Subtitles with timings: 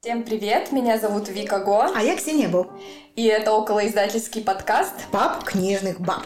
[0.00, 1.90] Всем привет, меня зовут Вика Го.
[1.92, 2.68] А я Ксения Бо.
[3.16, 6.22] И это околоиздательский подкаст «Пап книжных баб».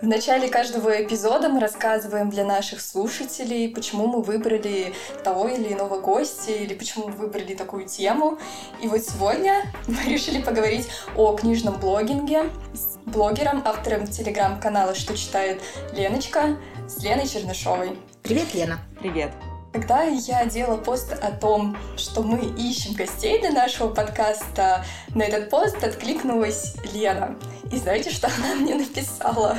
[0.00, 4.94] В начале каждого эпизода мы рассказываем для наших слушателей, почему мы выбрали
[5.24, 8.38] того или иного гостя, или почему мы выбрали такую тему.
[8.80, 15.60] И вот сегодня мы решили поговорить о книжном блогинге с блогером, автором телеграм-канала «Что читает
[15.92, 16.56] Леночка»
[16.86, 17.98] с Леной Чернышовой.
[18.22, 18.78] Привет, Лена.
[19.00, 19.32] Привет.
[19.72, 25.48] Когда я делала пост о том, что мы ищем гостей для нашего подкаста, на этот
[25.48, 27.36] пост откликнулась Лена.
[27.70, 29.56] И знаете, что она мне написала?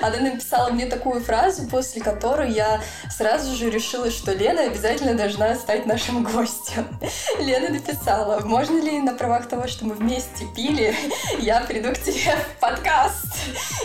[0.00, 5.54] Она написала мне такую фразу, после которой я сразу же решила, что Лена обязательно должна
[5.54, 6.86] стать нашим гостем.
[7.38, 10.94] Лена написала, можно ли на правах того, что мы вместе пили,
[11.38, 13.26] я приду к тебе в подкаст.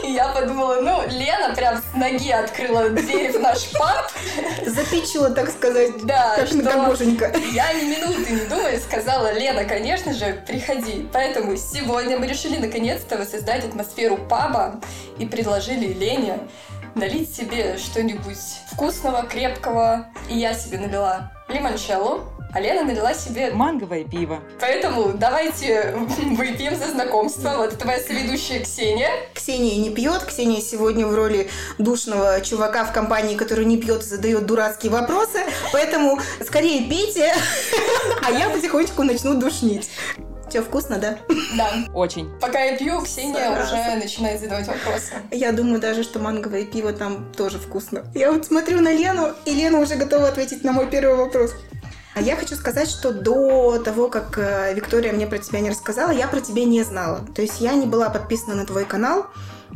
[0.04, 4.12] И я подумала, ну, Лена прям с ноги открыла дверь в наш паб.
[4.66, 6.38] Запичила, так сказать, да,
[7.18, 7.38] как.
[7.52, 11.08] Я ни минуты не думая сказала, Лена, конечно же, приходи.
[11.12, 14.80] Поэтому сегодня мы решили наконец-то воссоздать атмосферу паба
[15.20, 16.40] и предложили Лене
[16.96, 18.38] налить себе что-нибудь
[18.72, 20.08] вкусного, крепкого.
[20.30, 24.40] И я себе налила лимончелло, а Лена налила себе манговое пиво.
[24.60, 25.96] Поэтому давайте
[26.32, 27.56] выпьем за знакомство.
[27.58, 29.10] Вот это твоя соведущая Ксения.
[29.34, 30.24] Ксения не пьет.
[30.26, 35.40] Ксения сегодня в роли душного чувака в компании, который не пьет и задает дурацкие вопросы.
[35.72, 37.34] Поэтому скорее пейте,
[38.26, 39.90] а я потихонечку начну душнить.
[40.50, 41.18] Все вкусно, да?
[41.58, 41.70] Да.
[41.94, 42.30] Очень.
[42.40, 43.76] Пока я пью, Ксения Сразу.
[43.76, 45.14] уже начинает задавать вопросы.
[45.32, 48.06] Я думаю даже, что манговое пиво там тоже вкусно.
[48.14, 51.54] Я вот смотрю на Лену, и Лена уже готова ответить на мой первый вопрос.
[52.16, 56.10] А я хочу сказать, что до того, как э, Виктория мне про тебя не рассказала,
[56.10, 57.22] я про тебя не знала.
[57.36, 59.28] То есть я не была подписана на твой канал,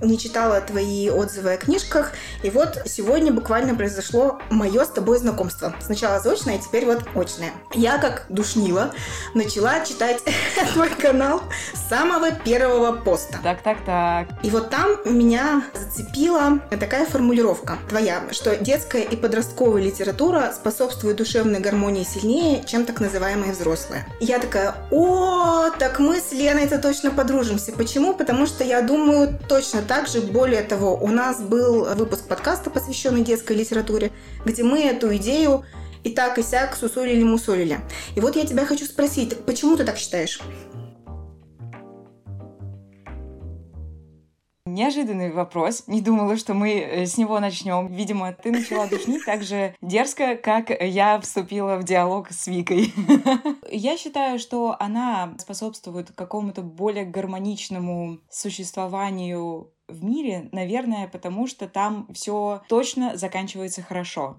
[0.02, 2.12] не читала твои отзывы о книжках.
[2.44, 5.74] И вот сегодня буквально произошло мое с тобой знакомство.
[5.82, 7.52] Сначала заочное, а теперь вот очное.
[7.74, 8.94] Я, как душнила,
[9.34, 10.22] начала читать
[10.74, 11.42] твой канал
[11.74, 13.40] с самого первого поста.
[13.44, 14.28] Так, так, так.
[14.44, 21.60] И вот там меня зацепила такая формулировка твоя, что детская и подростковая литература способствует душевной
[21.60, 24.06] гармонии сильнее, чем так называемые взрослые.
[24.20, 27.72] я такая, о, так мы с Леной это точно подружимся.
[27.72, 28.14] Почему?
[28.14, 33.58] Потому что я думаю точно также, более того, у нас был выпуск подкаста, посвященный детской
[33.58, 34.14] литературе,
[34.46, 35.66] где мы эту идею
[36.06, 37.82] и так и сяк сусолили-мусолили.
[38.16, 40.40] И вот я тебя хочу спросить, почему ты так считаешь?
[44.66, 45.84] Неожиданный вопрос.
[45.88, 47.88] Не думала, что мы э, с него начнем.
[47.88, 52.94] Видимо, ты начала душнить так же дерзко, как я вступила в диалог с Викой.
[53.70, 62.08] Я считаю, что она способствует какому-то более гармоничному существованию в мире, наверное, потому что там
[62.14, 64.38] все точно заканчивается хорошо.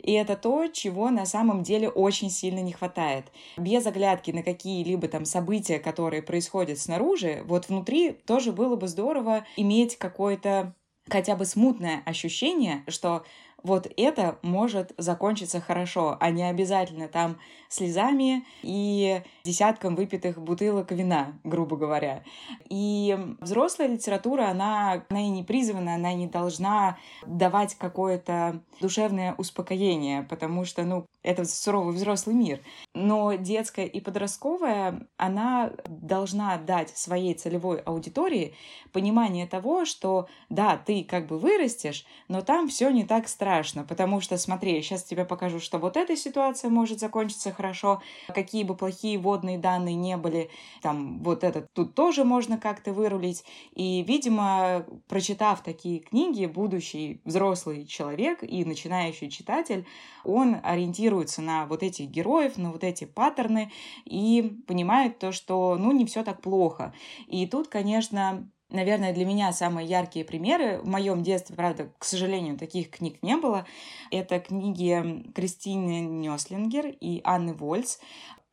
[0.00, 3.26] И это то, чего на самом деле очень сильно не хватает.
[3.56, 9.46] Без оглядки на какие-либо там события, которые происходят снаружи, вот внутри тоже было бы здорово
[9.56, 10.74] иметь какое-то
[11.08, 13.24] хотя бы смутное ощущение, что
[13.64, 17.38] вот это может закончиться хорошо, а не обязательно там
[17.68, 22.22] слезами и десятком выпитых бутылок вина, грубо говоря.
[22.68, 30.22] И взрослая литература, она, она и не призвана, она не должна давать какое-то душевное успокоение,
[30.22, 32.60] потому что, ну, это суровый взрослый мир.
[32.94, 38.54] Но детская и подростковая, она должна дать своей целевой аудитории
[38.92, 43.53] понимание того, что да, ты как бы вырастешь, но там все не так страшно,
[43.84, 48.02] потому что, смотри, сейчас тебе покажу, что вот эта ситуация может закончиться хорошо,
[48.34, 50.50] какие бы плохие водные данные не были,
[50.82, 53.44] там вот этот тут тоже можно как-то вырулить.
[53.74, 59.86] И, видимо, прочитав такие книги, будущий взрослый человек и начинающий читатель,
[60.24, 63.70] он ориентируется на вот этих героев, на вот эти паттерны
[64.04, 66.94] и понимает то, что, ну, не все так плохо.
[67.26, 70.78] И тут, конечно, наверное, для меня самые яркие примеры.
[70.78, 73.64] В моем детстве, правда, к сожалению, таких книг не было.
[74.10, 77.98] Это книги Кристины Нёслингер и Анны Вольц.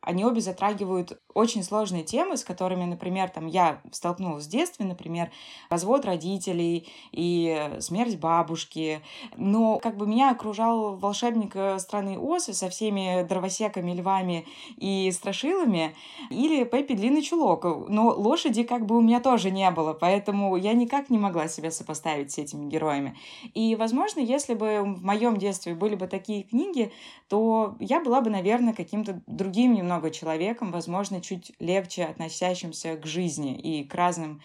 [0.02, 5.30] Они обе затрагивают очень сложные темы, с которыми, например, там я столкнулась в детстве, например,
[5.70, 9.00] развод родителей и смерть бабушки.
[9.36, 14.46] Но как бы меня окружал волшебник э, страны Оз со всеми дровосеками, львами
[14.76, 15.94] и страшилами,
[16.30, 17.64] или Пеппи Длинный Чулок.
[17.88, 21.70] Но лошади как бы у меня тоже не было, поэтому я никак не могла себя
[21.70, 23.16] сопоставить с этими героями.
[23.54, 26.92] И, возможно, если бы в моем детстве были бы такие книги,
[27.28, 33.58] то я была бы, наверное, каким-то другим немного человеком, возможно, чуть легче относящимся к жизни
[33.58, 34.40] и к разным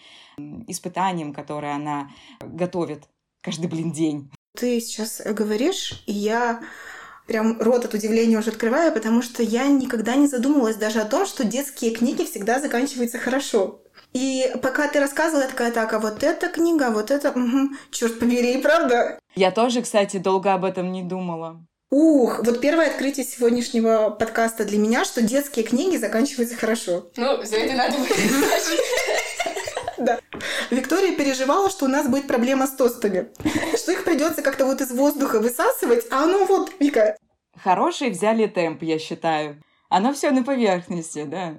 [0.66, 2.10] испытаниям, которые она
[2.40, 3.04] готовит
[3.40, 4.30] каждый, блин, день.
[4.56, 6.60] Ты сейчас говоришь, и я
[7.26, 11.26] прям рот от удивления уже открываю, потому что я никогда не задумывалась даже о том,
[11.26, 13.82] что детские книги всегда заканчиваются хорошо.
[14.14, 18.18] И пока ты рассказывала, я такая, так, а вот эта книга, вот это, угу, черт
[18.18, 19.18] побери, правда?
[19.34, 21.64] Я тоже, кстати, долго об этом не думала.
[21.90, 27.10] Ух, вот первое открытие сегодняшнего подкаста для меня, что детские книги заканчиваются хорошо.
[27.16, 27.96] Ну, за это надо
[29.96, 30.20] Да.
[30.70, 33.28] Виктория переживала, что у нас будет проблема с тостами.
[33.74, 37.16] Что их придется как-то вот из воздуха высасывать, а оно вот, Вика.
[37.64, 39.62] Хороший взяли темп, я считаю.
[39.88, 41.54] Оно все на поверхности, да.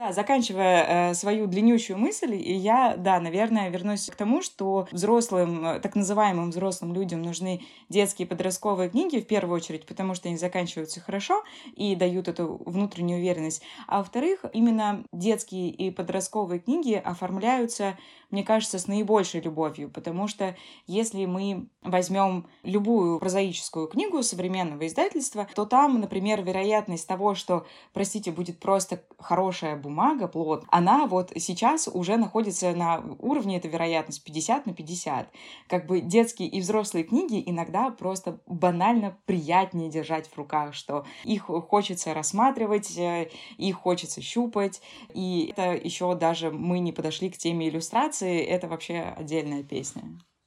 [0.00, 5.62] Да, заканчивая э, свою длиннющую мысль, и я, да, наверное, вернусь к тому, что взрослым,
[5.66, 7.60] э, так называемым взрослым людям нужны
[7.90, 11.44] детские подростковые книги в первую очередь, потому что они заканчиваются хорошо
[11.76, 13.60] и дают эту внутреннюю уверенность.
[13.88, 17.98] А во-вторых, именно детские и подростковые книги оформляются
[18.30, 20.56] мне кажется, с наибольшей любовью, потому что
[20.86, 28.30] если мы возьмем любую прозаическую книгу современного издательства, то там, например, вероятность того, что, простите,
[28.30, 29.89] будет просто хорошая бумага,
[30.28, 35.30] плод, она вот сейчас уже находится на уровне, эта вероятность 50 на 50.
[35.68, 41.44] Как бы детские и взрослые книги иногда просто банально приятнее держать в руках, что их
[41.44, 44.80] хочется рассматривать, э, их хочется щупать,
[45.14, 50.02] и это еще даже мы не подошли к теме иллюстрации— это вообще отдельная песня.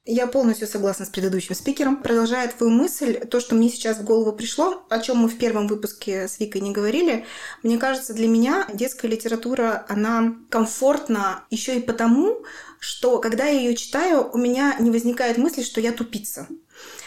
[0.05, 2.03] Я полностью согласна с предыдущим спикером.
[2.03, 5.67] Продолжая твою мысль, то, что мне сейчас в голову пришло, о чем мы в первом
[5.67, 7.25] выпуске с Викой не говорили,
[7.63, 12.43] мне кажется, для меня детская литература, она комфортна еще и потому,
[12.79, 16.47] что когда я ее читаю, у меня не возникает мысли, что я тупица.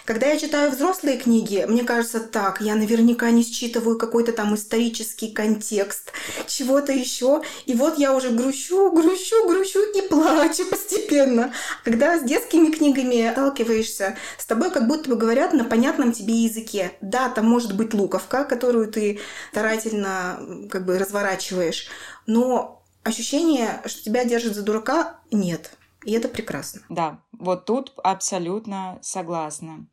[0.06, 5.32] Когда я читаю взрослые книги, мне кажется, так, я наверняка не считываю какой-то там исторический
[5.32, 6.12] контекст,
[6.47, 7.43] чего-то еще.
[7.64, 11.53] И вот я уже грущу, грущу, грущу и плачу постепенно.
[11.82, 16.93] Когда с детскими книгами сталкиваешься, с тобой как будто бы говорят на понятном тебе языке.
[17.00, 19.19] Да, там может быть луковка, которую ты
[19.50, 21.88] старательно как бы разворачиваешь,
[22.29, 25.73] но ощущение, что тебя держат за дурака, нет.
[26.05, 26.82] И это прекрасно.
[26.88, 29.88] Да, вот тут абсолютно согласна.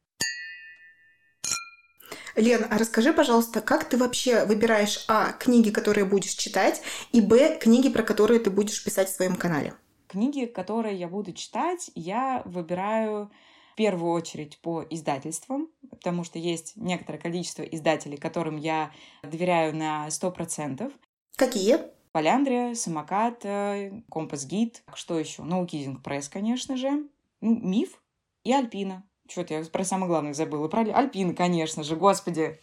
[2.35, 6.81] Лен, а расскажи, пожалуйста, как ты вообще выбираешь, а, книги, которые будешь читать,
[7.11, 9.75] и, б, книги, про которые ты будешь писать в своем канале?
[10.07, 13.31] Книги, которые я буду читать, я выбираю
[13.71, 18.91] в первую очередь по издательствам, потому что есть некоторое количество издателей, которым я
[19.23, 20.91] доверяю на 100%.
[21.35, 21.79] Какие?
[22.11, 25.41] Поляндрия, Самокат, э, Компас Гид, что еще?
[25.41, 27.07] Наукизинг Пресс, конечно же,
[27.41, 27.99] ну, Миф
[28.43, 29.03] и Альпина.
[29.29, 30.67] Что-то я про самое главное забыла.
[30.67, 32.59] Про Альпин, конечно же, господи.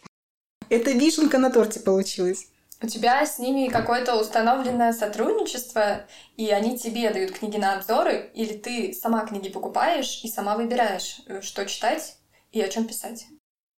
[0.69, 2.47] Это вишенка на торте получилась.
[2.83, 8.53] У тебя с ними какое-то установленное сотрудничество, и они тебе дают книги на обзоры, или
[8.53, 12.17] ты сама книги покупаешь и сама выбираешь, э, что читать
[12.51, 13.27] и о чем писать?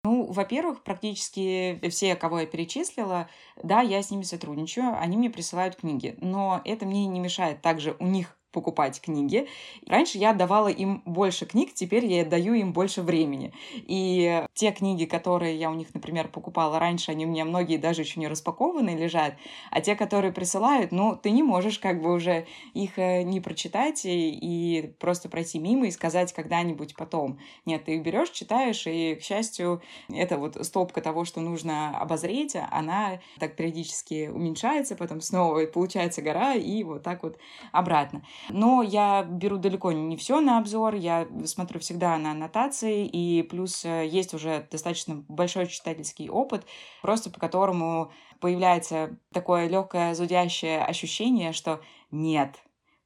[0.05, 3.29] Ну, во-первых, практически все, кого я перечислила,
[3.61, 7.97] да, я с ними сотрудничаю, они мне присылают книги, но это мне не мешает также
[7.99, 9.47] у них покупать книги.
[9.87, 13.51] Раньше я давала им больше книг, теперь я даю им больше времени.
[13.73, 18.03] И те книги, которые я у них, например, покупала раньше, они у меня многие даже
[18.03, 19.35] еще не распакованы лежат,
[19.71, 24.05] а те, которые присылают, ну, ты не можешь как бы уже их э, не прочитать
[24.05, 27.39] и, и просто пройти мимо и сказать когда-нибудь потом.
[27.65, 32.55] Нет, ты их берешь, читаешь, и, к счастью, это вот стопка того, что нужно обозреть,
[32.71, 37.37] она так периодически уменьшается, потом снова получается гора, и вот так вот
[37.71, 38.23] обратно.
[38.49, 43.85] Но я беру далеко не все на обзор, я смотрю всегда на аннотации, и плюс
[43.85, 46.65] э, есть уже достаточно большой читательский опыт,
[47.01, 51.81] просто по которому появляется такое легкое зудящее ощущение, что
[52.11, 52.59] нет,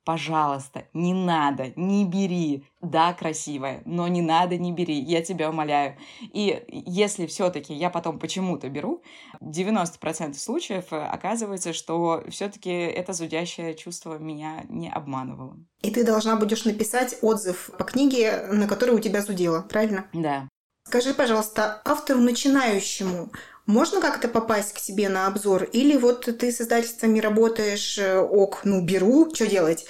[0.08, 2.64] Пожалуйста, не надо, не бери.
[2.80, 5.98] Да, красивая, но не надо, не бери, я тебя умоляю.
[6.22, 9.04] И если все-таки я потом почему-то беру,
[9.42, 15.58] 90% случаев оказывается, что все-таки это зудящее чувство меня не обманывало.
[15.82, 20.08] И ты должна будешь написать отзыв по книге, на которой у тебя зудело, правильно?
[20.14, 20.48] Да.
[20.88, 23.30] Скажи, пожалуйста, автору начинающему
[23.68, 25.66] можно как-то попасть к тебе на обзор?
[25.66, 29.86] Или вот ты с издательствами работаешь, э, ок, ну беру, что делать?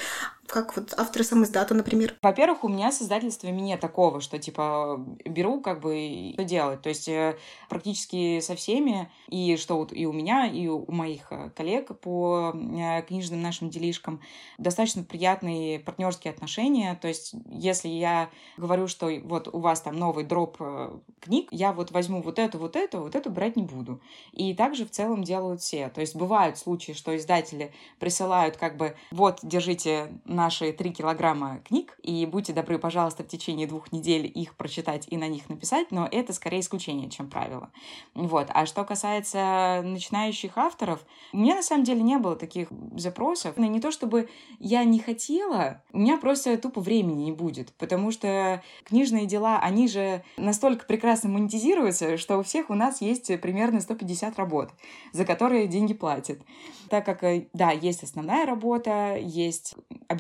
[0.48, 2.16] Как вот авторы сам издата, например?
[2.22, 6.82] Во-первых, у меня с издательствами нет такого, что типа беру как бы и что делать.
[6.82, 7.38] То есть э,
[7.70, 12.54] практически со всеми, и что вот и у меня, и у моих э, коллег по
[12.54, 14.22] э, книжным нашим делишкам
[14.58, 16.96] достаточно приятные партнерские отношения.
[16.96, 20.58] То есть если я говорю, что вот у вас там новый дроп
[21.20, 24.02] книг, я вот возьму вот эту, вот эту, вот эту брать не буду.
[24.32, 25.90] И также в целом делают все.
[25.90, 31.98] То есть бывают случаи, что издатели присылают как бы вот, держите наши три килограмма книг,
[32.04, 36.08] и будьте добры, пожалуйста, в течение двух недель их прочитать и на них написать, но
[36.10, 37.72] это скорее исключение, чем правило.
[38.14, 38.48] Вот.
[38.54, 41.04] А что касается начинающих авторов,
[41.34, 43.58] у меня на самом деле не было таких запросов.
[43.58, 44.30] Не то чтобы
[44.60, 49.88] я не хотела, у меня просто тупо времени не будет, потому что книжные дела, они
[49.88, 54.70] же настолько прекрасно монетизируются, что у всех у нас есть примерно 150 работ,
[55.12, 56.40] за которые деньги платят.
[56.90, 59.76] Так как, э, да, есть основная работа, есть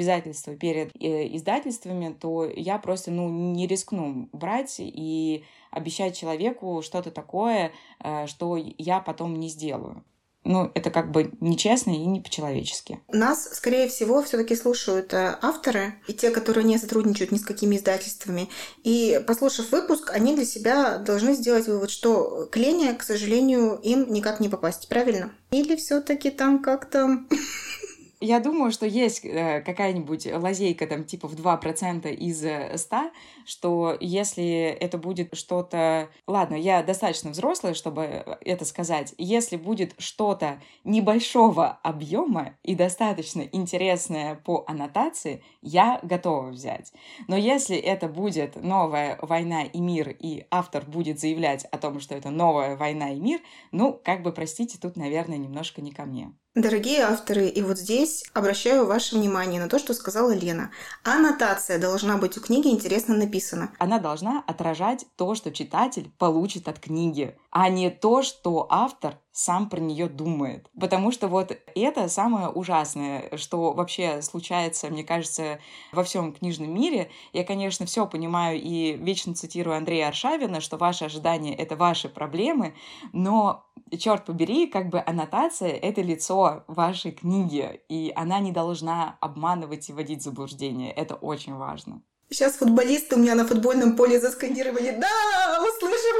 [0.08, 7.12] обязательства перед э, издательствами, то я просто, ну, не рискну брать и обещать человеку что-то
[7.12, 7.72] такое,
[8.04, 10.04] э, что я потом не сделаю
[10.48, 13.02] ну, это как бы нечестно и не по-человечески.
[13.10, 17.76] Нас, скорее всего, все-таки слушают э, авторы и те, которые не сотрудничают ни с какими
[17.76, 18.48] издательствами.
[18.84, 24.12] И, послушав выпуск, они для себя должны сделать вывод, что к Лене, к сожалению, им
[24.12, 25.34] никак не попасть, правильно?
[25.52, 27.26] Или все-таки там как-то
[28.20, 33.12] я думаю, что есть э, какая-нибудь лазейка там типа в 2% из 100,
[33.46, 34.46] что если
[34.80, 36.10] это будет что-то...
[36.26, 39.14] Ладно, я достаточно взрослая, чтобы это сказать.
[39.18, 46.94] Если будет что-то небольшого объема и достаточно интересное по аннотации, я готова взять.
[47.28, 52.16] Но если это будет новая война и мир, и автор будет заявлять о том, что
[52.16, 53.40] это новая война и мир,
[53.72, 56.34] ну, как бы, простите, тут, наверное, немножко не ко мне.
[56.58, 60.72] Дорогие авторы, и вот здесь обращаю ваше внимание на то, что сказала Лена.
[61.04, 63.72] Аннотация должна быть у книги интересно написана.
[63.78, 69.70] Она должна отражать то, что читатель получит от книги, а не то, что автор сам
[69.70, 70.67] про нее думает.
[70.79, 75.60] Потому что вот это самое ужасное, что вообще случается, мне кажется,
[75.91, 77.12] во всем книжном мире.
[77.34, 82.74] Я, конечно, все понимаю и вечно цитирую Андрея Аршавина, что ваши ожидания— это ваши проблемы,
[83.13, 83.63] но
[84.00, 89.94] черт побери, как бы аннотация— это лицо вашей книги, и она не должна обманывать и
[89.94, 90.91] вводить в заблуждение.
[90.91, 92.01] Это очень важно.
[92.29, 96.15] Сейчас футболисты у меня на футбольном поле заскандировали «Да, услышим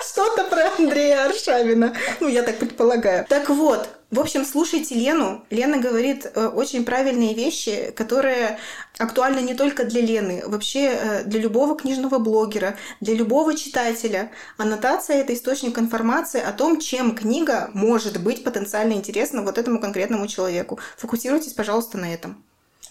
[0.08, 1.96] что-то про Андрея Аршавина».
[2.20, 3.26] Ну, я так предполагаю.
[3.28, 5.44] Так вот, в общем, слушайте Лену.
[5.50, 8.60] Лена говорит э, очень правильные вещи, которые
[8.98, 14.30] актуальны не только для Лены, вообще э, для любого книжного блогера, для любого читателя.
[14.58, 20.28] Аннотация— это источник информации о том, чем книга может быть потенциально интересна вот этому конкретному
[20.28, 20.78] человеку.
[20.98, 22.44] Фокусируйтесь, пожалуйста, на этом.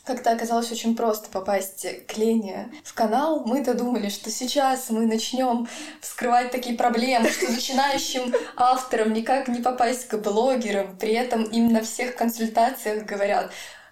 [0.04, 3.44] Как-то оказалось очень просто попасть к Лене в канал.
[3.46, 5.68] Мы-то думали, что сейчас мы начнем
[6.02, 10.98] вскрывать такие проблемы, что начинающим авторам никак не попасть к блогерам.
[10.98, 13.52] При этом им на всех консультациях говорят,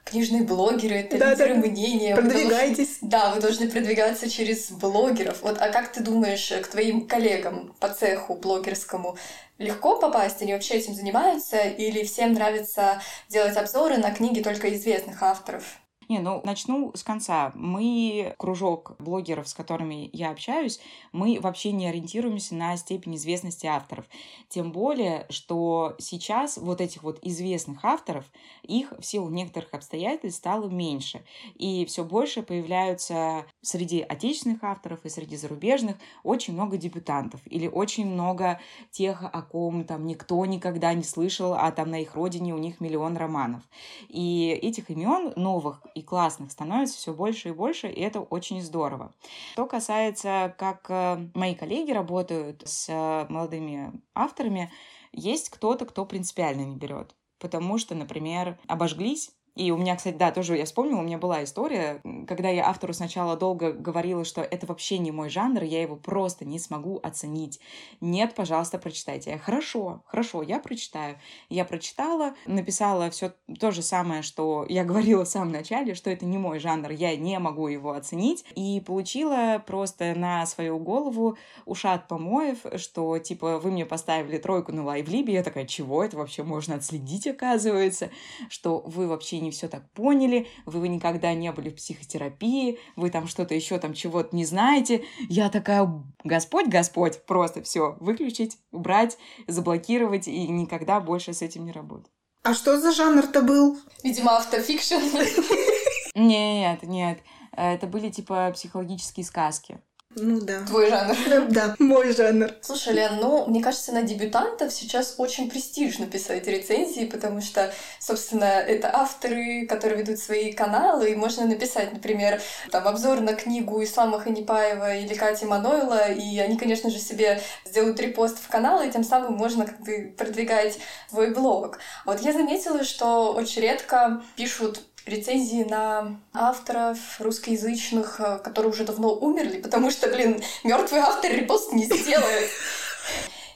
[0.10, 2.16] книжные блогеры, это да, лидеры да, мнения.
[2.16, 2.98] Продвигайтесь.
[3.02, 5.42] Вы должны, да, вы должны продвигаться через блогеров.
[5.42, 9.18] Вот, а как ты думаешь, к твоим коллегам по цеху блогерскому
[9.60, 10.42] легко попасть?
[10.42, 11.58] Они вообще этим занимаются?
[11.60, 15.64] Или всем нравится делать обзоры на книги только известных авторов?
[16.10, 17.52] Не, ну, начну с конца.
[17.54, 20.80] Мы, кружок блогеров, с которыми я общаюсь,
[21.12, 24.06] мы вообще не ориентируемся на степень известности авторов.
[24.48, 28.26] Тем более, что сейчас вот этих вот известных авторов,
[28.64, 31.24] их в силу некоторых обстоятельств стало меньше.
[31.54, 38.08] И все больше появляются среди отечественных авторов и среди зарубежных очень много дебютантов или очень
[38.08, 42.58] много тех, о ком там никто никогда не слышал, а там на их родине у
[42.58, 43.62] них миллион романов.
[44.08, 49.14] И этих имен новых и классных становится все больше и больше, и это очень здорово.
[49.54, 54.72] Что касается, как э, мои коллеги работают с э, молодыми авторами,
[55.12, 57.16] есть кто-то, кто принципиально не берет.
[57.40, 61.44] Потому что, например, обожглись и у меня, кстати, да, тоже я вспомнила, у меня была
[61.44, 65.96] история, когда я автору сначала долго говорила, что это вообще не мой жанр, я его
[65.96, 67.60] просто не смогу оценить.
[68.02, 69.32] Нет, пожалуйста, прочитайте.
[69.32, 71.18] Я, хорошо, хорошо, я прочитаю.
[71.50, 76.26] Я прочитала, написала все то же самое, что я говорила в самом начале, что это
[76.26, 78.46] не мой жанр, я не могу его оценить.
[78.56, 84.84] И получила просто на свою голову ушат помоев, что типа вы мне поставили тройку на
[84.84, 88.10] лайвлибе, я такая, чего это вообще можно отследить, оказывается,
[88.50, 92.78] что вы вообще не не все так поняли, вы, вы никогда не были в психотерапии,
[92.96, 95.04] вы там что-то еще там чего-то не знаете.
[95.28, 95.92] Я такая,
[96.24, 99.18] Господь, Господь, просто все выключить, убрать,
[99.48, 102.12] заблокировать и никогда больше с этим не работать.
[102.44, 103.78] А что за жанр-то был?
[104.04, 104.96] Видимо, автофикшн.
[106.16, 107.20] Нет, нет.
[107.52, 109.80] Это были типа психологические сказки.
[110.16, 110.62] Ну да.
[110.66, 111.16] Твой жанр.
[111.50, 112.52] Да, мой жанр.
[112.62, 118.46] Слушай, Лен, ну, мне кажется, на дебютантов сейчас очень престижно писать рецензии, потому что, собственно,
[118.46, 124.20] это авторы, которые ведут свои каналы, и можно написать, например, там, обзор на книгу Ислама
[124.20, 129.04] Ханипаева или Кати Манойла, и они, конечно же, себе сделают репост в канал, и тем
[129.04, 131.78] самым можно как бы продвигать свой блог.
[132.06, 139.14] Вот я заметила, что очень редко пишут рецензии на авторов русскоязычных, э, которые уже давно
[139.14, 142.50] умерли, потому что, блин, мертвый автор репост не сделает.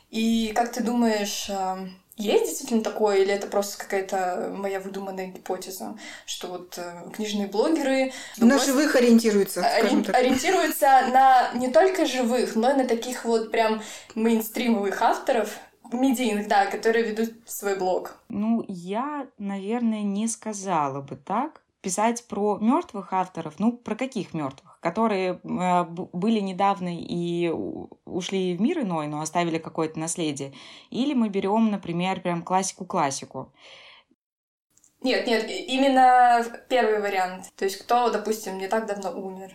[0.09, 5.97] И как ты думаешь, э, есть действительно такое, или это просто какая-то моя выдуманная гипотеза,
[6.27, 8.13] что вот э, книжные блогеры...
[8.37, 10.15] На живых ориентируются, скажем так.
[10.15, 13.81] Ориентируются на не только живых, но и на таких вот прям
[14.13, 15.57] мейнстримовых авторов,
[15.91, 18.17] медийных, да, которые ведут свой блог.
[18.29, 24.79] Ну, я, наверное, не сказала бы так писать про мертвых авторов, ну, про каких мертвых,
[24.79, 27.49] которые э, были недавно и
[28.05, 30.53] ушли в мир иной, но оставили какое-то наследие.
[30.89, 33.51] Или мы берем, например, прям классику-классику.
[35.01, 37.51] Нет, нет, именно первый вариант.
[37.57, 39.53] То есть кто, допустим, не так давно умер.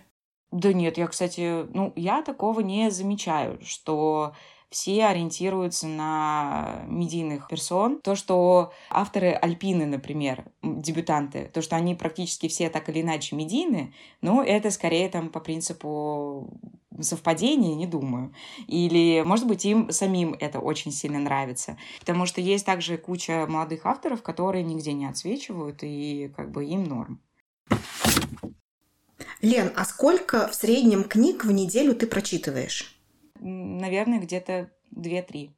[0.50, 4.34] Да нет, я, кстати, ну, я такого не замечаю, что
[4.70, 8.00] все ориентируются на медийных персон.
[8.00, 13.94] То, что авторы Альпины, например, дебютанты, то, что они практически все так или иначе медийны,
[14.20, 16.60] ну, это скорее там по принципу
[17.00, 18.34] совпадения, не думаю.
[18.66, 21.78] Или, может быть, им самим это очень сильно нравится.
[22.00, 26.84] Потому что есть также куча молодых авторов, которые нигде не отсвечивают, и как бы им
[26.84, 27.20] норм.
[29.40, 32.97] Лен, а сколько в среднем книг в неделю ты прочитываешь?
[33.40, 35.57] Наверное, где-то 2-3.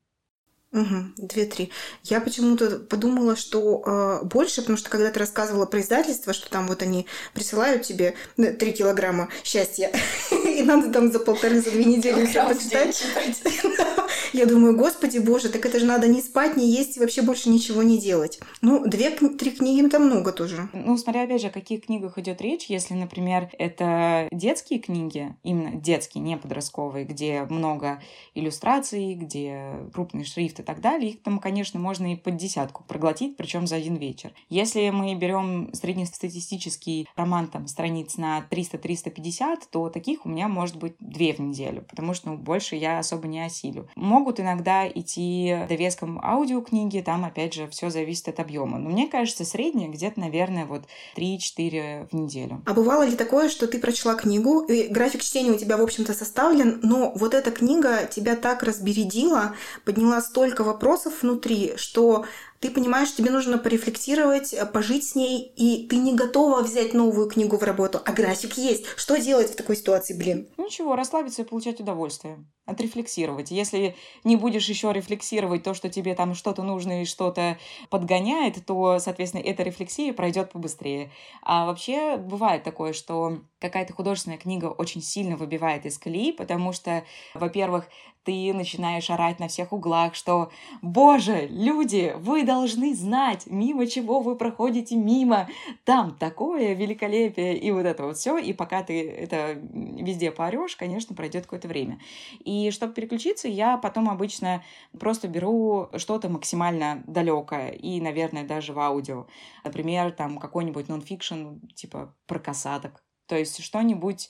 [0.72, 1.70] Угу, две-три.
[2.04, 6.68] Я почему-то подумала, что э, больше, потому что когда ты рассказывала про издательство, что там
[6.68, 9.90] вот они присылают тебе три килограмма счастья,
[10.30, 13.02] и надо там за полторы, за две недели все почитать.
[14.32, 17.48] Я думаю, господи боже, так это же надо не спать, не есть и вообще больше
[17.48, 18.38] ничего не делать.
[18.60, 20.68] Ну, две-три книги это много тоже.
[20.72, 22.66] Ну, смотря опять же, о каких книгах идет речь.
[22.66, 28.00] Если, например, это детские книги, именно детские, не подростковые, где много
[28.36, 33.36] иллюстраций, где крупный шрифт и так далее, их там, конечно, можно и под десятку проглотить,
[33.36, 34.32] причем за один вечер.
[34.48, 40.94] Если мы берем среднестатистический роман там страниц на 300-350, то таких у меня может быть
[41.00, 43.88] две в неделю, потому что ну, больше я особо не осилю.
[43.96, 48.78] Могут иногда идти довеском аудиокниги, там, опять же, все зависит от объема.
[48.78, 50.84] Но мне кажется, среднее где-то, наверное, вот
[51.16, 52.62] 3-4 в неделю.
[52.66, 56.14] А бывало ли такое, что ты прочла книгу, и график чтения у тебя, в общем-то,
[56.14, 60.20] составлен, но вот эта книга тебя так разбередила, подняла
[60.50, 62.24] столько вопросов внутри, что
[62.60, 67.28] ты понимаешь, тебе нужно порефлексировать, э, пожить с ней, и ты не готова взять новую
[67.28, 68.84] книгу в работу, а график есть.
[68.96, 70.48] Что делать в такой ситуации, блин?
[70.58, 72.44] Ну ничего, расслабиться и получать удовольствие.
[72.66, 73.50] Отрефлексировать.
[73.50, 78.98] Если не будешь еще рефлексировать то, что тебе там что-то нужно и что-то подгоняет, то,
[79.00, 81.10] соответственно, эта рефлексия пройдет побыстрее.
[81.42, 87.04] А вообще бывает такое, что какая-то художественная книга очень сильно выбивает из колеи, потому что,
[87.34, 87.86] во-первых,
[88.24, 90.50] ты начинаешь орать на всех углах, что
[90.82, 95.48] «Боже, люди, вы должны знать, мимо чего вы проходите мимо,
[95.84, 101.14] там такое великолепие» и вот это вот все, и пока ты это везде поорешь, конечно,
[101.14, 102.00] пройдет какое-то время.
[102.44, 104.64] И чтобы переключиться, я потом обычно
[104.98, 109.26] просто беру что-то максимально далекое и, наверное, даже в аудио.
[109.62, 114.28] Например, там какой-нибудь нонфикшн, типа про касаток, то есть что-нибудь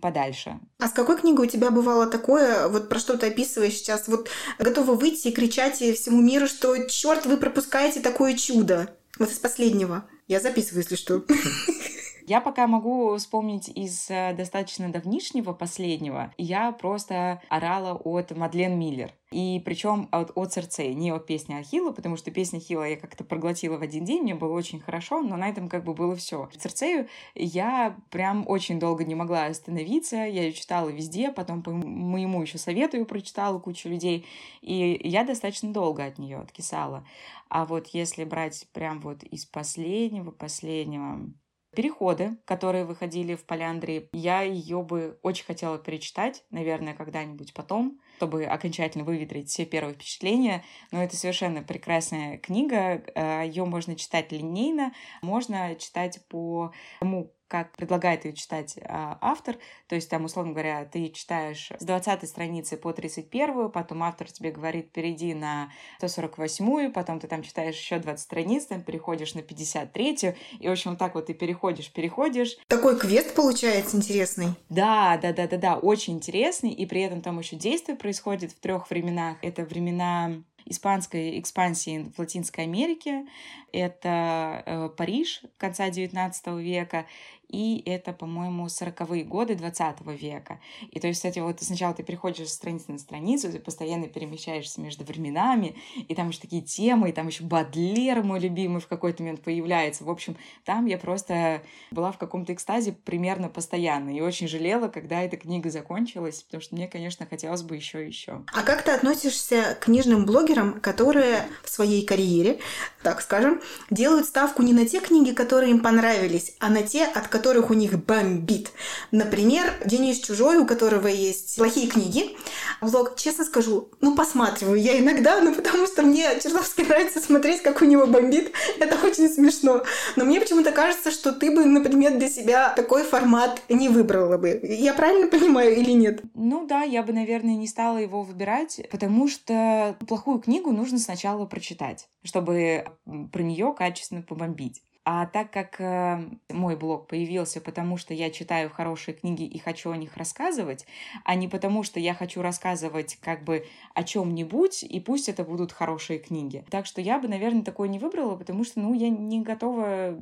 [0.00, 0.58] подальше.
[0.78, 4.30] А с какой книгой у тебя бывало такое, вот про что ты описываешь сейчас, вот
[4.58, 8.96] готова выйти и кричать всему миру, что черт, вы пропускаете такое чудо?
[9.18, 10.06] Вот из последнего.
[10.28, 11.22] Я записываю, если что.
[12.26, 16.32] Я пока могу вспомнить из э, достаточно давнишнего последнего.
[16.38, 19.12] Я просто орала от Мадлен Миллер.
[19.32, 23.24] И причем от, от Церцеи, не от песни Ахилла, потому что песня Ахилла я как-то
[23.24, 26.50] проглотила в один день, мне было очень хорошо, но на этом как бы было все.
[26.56, 32.42] Церцею я прям очень долго не могла остановиться, я ее читала везде, потом по моему
[32.42, 34.26] еще совету ее прочитала кучу людей,
[34.60, 37.06] и я достаточно долго от нее откисала.
[37.48, 41.32] А вот если брать прям вот из последнего-последнего,
[41.74, 48.44] Переходы, которые выходили в Поляндрии, я ее бы очень хотела перечитать, наверное, когда-нибудь потом, чтобы
[48.44, 50.64] окончательно выветрить все первые впечатления.
[50.90, 53.02] Но это совершенно прекрасная книга.
[53.14, 59.58] Э, ее можно читать линейно, можно читать по тому, как предлагает ее читать а, автор.
[59.86, 64.50] То есть там, условно говоря, ты читаешь с 20 страницы по 31, потом автор тебе
[64.52, 70.34] говорит, перейди на 148, потом ты там читаешь еще 20 страниц, там переходишь на 53,
[70.60, 72.56] и, в общем, так вот ты переходишь, переходишь.
[72.68, 74.46] Такой квест получается интересный.
[74.70, 78.60] Да, да, да, да, да, очень интересный, и при этом там еще действие происходит в
[78.60, 79.38] трех временах.
[79.40, 83.26] Это времена испанской экспансии в Латинской Америке.
[83.72, 87.06] Это э, Париж конца XIX века
[87.52, 90.58] и это, по-моему, 40-е годы 20 века.
[90.90, 94.80] И то есть, кстати, вот сначала ты переходишь с страницы на страницу, ты постоянно перемещаешься
[94.80, 95.76] между временами,
[96.08, 100.04] и там еще такие темы, и там еще Бадлер, мой любимый, в какой-то момент появляется.
[100.04, 105.20] В общем, там я просто была в каком-то экстазе примерно постоянно, и очень жалела, когда
[105.20, 108.42] эта книга закончилась, потому что мне, конечно, хотелось бы еще и еще.
[108.54, 112.60] А как ты относишься к книжным блогерам, которые в своей карьере,
[113.02, 117.28] так скажем, делают ставку не на те книги, которые им понравились, а на те, от
[117.28, 118.72] которых у них бомбит.
[119.10, 122.36] Например, Денис Чужой, у которого есть плохие книги.
[122.80, 127.82] Влог, честно скажу, ну, посматриваю я иногда, ну, потому что мне чертовски нравится смотреть, как
[127.82, 128.52] у него бомбит.
[128.78, 129.82] Это очень смешно.
[130.16, 134.60] Но мне почему-то кажется, что ты бы, например, для себя такой формат не выбрала бы.
[134.62, 136.22] Я правильно понимаю или нет?
[136.34, 141.46] Ну да, я бы, наверное, не стала его выбирать, потому что плохую книгу нужно сначала
[141.46, 142.84] прочитать, чтобы
[143.32, 144.82] про нее качественно побомбить.
[145.04, 149.90] А так как э, мой блог появился, потому что я читаю хорошие книги и хочу
[149.90, 150.86] о них рассказывать,
[151.24, 155.72] а не потому что я хочу рассказывать как бы о чем-нибудь, и пусть это будут
[155.72, 156.64] хорошие книги.
[156.70, 160.16] Так что я бы, наверное, такое не выбрала, потому что, ну, я не готова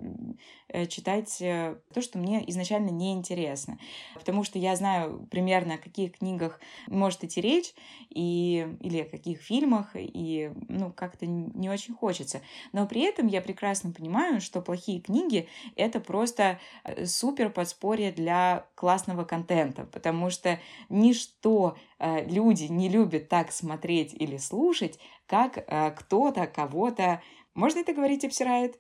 [0.69, 3.79] э, читать э, то, что мне изначально не интересно.
[4.15, 7.75] Потому что я знаю примерно, о каких книгах может идти речь,
[8.09, 12.41] и, или о каких фильмах, и, ну, как-то не очень хочется.
[12.73, 18.67] Но при этом я прекрасно понимаю, что плохие книги— это просто э, супер подспорье для
[18.77, 25.91] классного контента, потому что ничто э, люди не любят так смотреть или слушать, как э,
[25.91, 27.21] кто-то кого-то...
[27.55, 28.79] Можно это говорить, обсирает?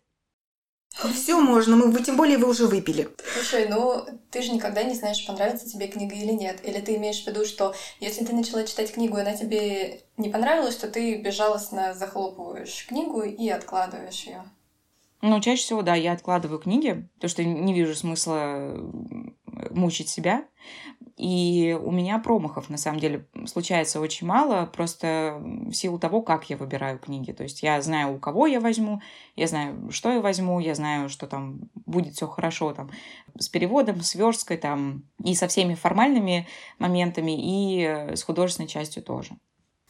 [1.12, 3.08] Все можно, мы, вы, тем более вы уже выпили.
[3.34, 6.60] Слушай, ну ты же никогда не знаешь, понравится тебе книга или нет.
[6.64, 10.28] Или ты имеешь в виду, что если ты начала читать книгу, и она тебе не
[10.28, 14.44] понравилась, то ты безжалостно захлопываешь книгу и откладываешь ее.
[15.22, 18.74] Ну, чаще всего, да, я откладываю книги, потому что не вижу смысла
[19.70, 20.46] мучить себя.
[21.16, 26.48] И у меня промахов, на самом деле, случается очень мало, просто в силу того, как
[26.48, 27.32] я выбираю книги.
[27.32, 29.02] То есть я знаю, у кого я возьму,
[29.36, 32.90] я знаю, что я возьму, я знаю, что там будет все хорошо там
[33.38, 39.36] с переводом, с версткой там и со всеми формальными моментами, и с художественной частью тоже.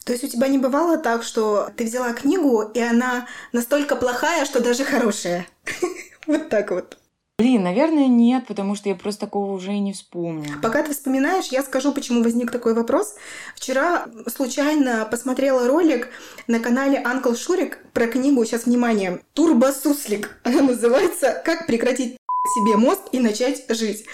[0.05, 4.45] То есть у тебя не бывало так, что ты взяла книгу, и она настолько плохая,
[4.45, 5.47] что даже хорошая?
[6.27, 6.97] Вот так вот.
[7.39, 10.59] Блин, наверное, нет, потому что я просто такого уже и не вспомню.
[10.61, 13.15] Пока ты вспоминаешь, я скажу, почему возник такой вопрос.
[13.55, 16.09] Вчера случайно посмотрела ролик
[16.45, 20.37] на канале Анкл Шурик про книгу, сейчас внимание, Турбосуслик.
[20.43, 22.17] Она называется «Как прекратить
[22.55, 24.05] себе мозг и начать жить»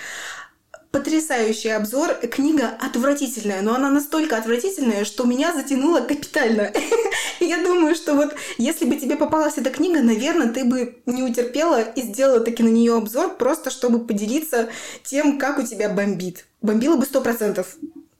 [0.91, 2.15] потрясающий обзор.
[2.15, 6.71] Книга отвратительная, но она настолько отвратительная, что меня затянуло капитально.
[7.39, 11.82] Я думаю, что вот если бы тебе попалась эта книга, наверное, ты бы не утерпела
[11.82, 14.69] и сделала таки на нее обзор, просто чтобы поделиться
[15.04, 16.45] тем, как у тебя бомбит.
[16.62, 17.78] Бомбила бы сто процентов.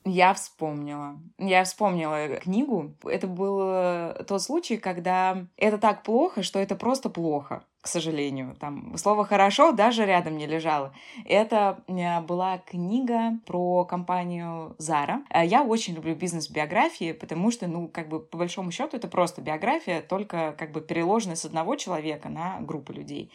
[0.08, 1.20] Я вспомнила.
[1.38, 2.94] Я вспомнила книгу.
[3.04, 8.56] Это был э, тот случай, когда это так плохо, что это просто плохо, к сожалению.
[8.58, 10.94] Там слово «хорошо» даже рядом не лежало.
[11.26, 15.18] Это э, была книга про компанию Zara.
[15.30, 19.42] Э, я очень люблю бизнес-биографии, потому что, ну, как бы, по большому счету, это просто
[19.42, 23.30] биография, только как бы переложенная с одного человека на группу людей.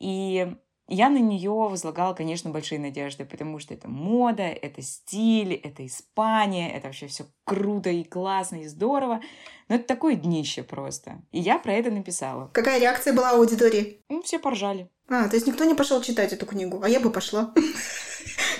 [0.00, 0.52] И
[0.88, 6.72] я на нее возлагала, конечно, большие надежды, потому что это мода, это стиль, это Испания,
[6.72, 9.20] это вообще все круто и классно и здорово.
[9.68, 11.22] Но это такое днище просто.
[11.30, 12.50] И я про это написала.
[12.54, 14.02] Какая реакция была у аудитории?
[14.08, 14.88] Ну, все поржали.
[15.08, 17.52] А, то есть никто не пошел читать эту книгу, а я бы пошла.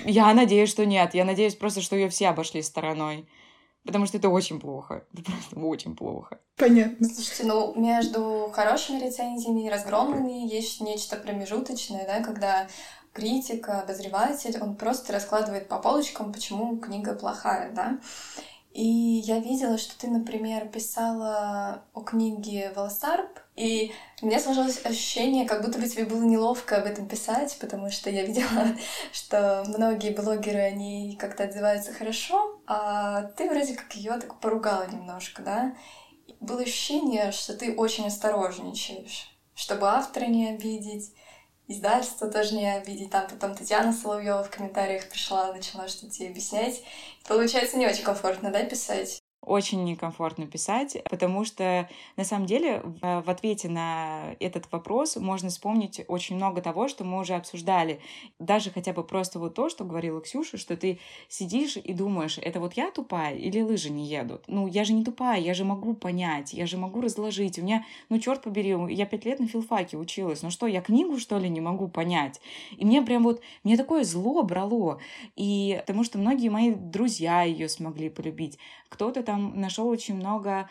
[0.04, 1.14] Я надеюсь, что нет.
[1.14, 3.28] Я надеюсь просто, что ее все обошли стороной.
[3.88, 5.02] Потому что это очень плохо.
[5.14, 6.38] Это просто очень плохо.
[6.56, 7.08] Понятно.
[7.08, 12.68] Слушайте, ну, между хорошими рецензиями и разгромными есть нечто промежуточное, да, когда
[13.14, 17.98] критик, обозреватель, он просто раскладывает по полочкам, почему книга плохая, да.
[18.74, 25.48] И я видела, что ты, например, писала о книге «Волосарп», и у меня сложилось ощущение,
[25.48, 28.66] как будто бы тебе было неловко об этом писать, потому что я видела,
[29.12, 35.42] что многие блогеры, они как-то отзываются хорошо, а ты вроде как ее так поругала немножко,
[35.42, 35.74] да?
[36.40, 41.14] Было ощущение, что ты очень осторожничаешь, чтобы автора не обидеть,
[41.66, 43.10] издательство тоже не обидеть.
[43.10, 46.82] Там потом Татьяна Соловьева в комментариях пришла, начала что-то тебе объяснять.
[47.26, 49.18] Получается, не очень комфортно, да, писать?
[49.48, 55.48] Очень некомфортно писать, потому что на самом деле в, в ответе на этот вопрос можно
[55.48, 58.00] вспомнить очень много того, что мы уже обсуждали.
[58.38, 62.60] Даже хотя бы просто вот то, что говорила Ксюша, что ты сидишь и думаешь, это
[62.60, 64.44] вот я тупая или лыжи не едут?
[64.46, 67.58] Ну, я же не тупая, я же могу понять, я же могу разложить.
[67.58, 70.42] У меня, ну, черт побери, я пять лет на филфаке училась.
[70.42, 72.40] Ну что, я книгу, что ли, не могу понять?
[72.76, 74.98] И мне прям вот, мне такое зло брало.
[75.36, 78.58] И потому что многие мои друзья ее смогли полюбить.
[78.88, 80.68] Кто-то там нашел очень много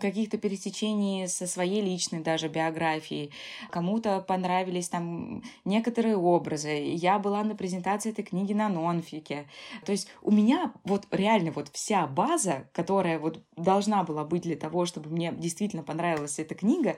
[0.00, 3.32] каких-то пересечений со своей личной даже биографией.
[3.70, 6.68] Кому-то понравились там некоторые образы.
[6.68, 9.46] Я была на презентации этой книги на нонфике.
[9.84, 14.56] То есть у меня вот реально вот вся база, которая вот должна была быть для
[14.56, 16.96] того, чтобы мне действительно понравилась эта книга,